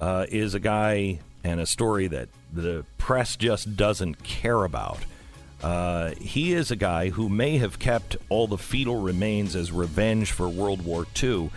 uh, 0.00 0.26
is 0.28 0.54
a 0.54 0.60
guy 0.60 1.18
and 1.44 1.60
a 1.60 1.66
story 1.66 2.08
that 2.08 2.28
the 2.52 2.84
press 2.98 3.36
just 3.36 3.76
doesn't 3.76 4.22
care 4.22 4.64
about. 4.64 4.98
Uh, 5.62 6.10
he 6.20 6.52
is 6.52 6.70
a 6.70 6.76
guy 6.76 7.10
who 7.10 7.28
may 7.28 7.58
have 7.58 7.78
kept 7.78 8.16
all 8.28 8.46
the 8.46 8.58
fetal 8.58 9.00
remains 9.00 9.54
as 9.54 9.70
revenge 9.70 10.32
for 10.32 10.48
World 10.48 10.84
War 10.84 11.06
II. 11.22 11.50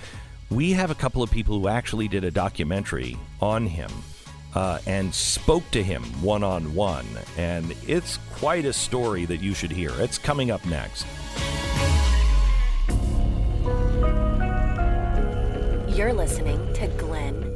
We 0.50 0.74
have 0.74 0.92
a 0.92 0.96
couple 0.96 1.24
of 1.24 1.32
people 1.32 1.60
who 1.60 1.68
actually 1.68 2.08
did 2.08 2.24
a 2.24 2.32
documentary 2.32 3.18
on 3.42 3.66
him 3.66 3.90
uh, 4.54 4.80
and 4.86 5.14
spoke 5.14 5.70
to 5.72 5.84
him 5.84 6.04
one 6.22 6.44
on 6.44 6.76
one. 6.76 7.08
And 7.38 7.76
it's 7.88 8.18
quite 8.36 8.66
a 8.66 8.74
story 8.74 9.26
that 9.26 9.42
you 9.42 9.54
should 9.54 9.72
hear. 9.72 9.92
It's 9.98 10.18
coming 10.18 10.52
up 10.52 10.64
next. 10.66 11.06
You're 15.96 16.14
listening 16.14 16.74
to 16.74 16.88
Glenn 16.98 17.56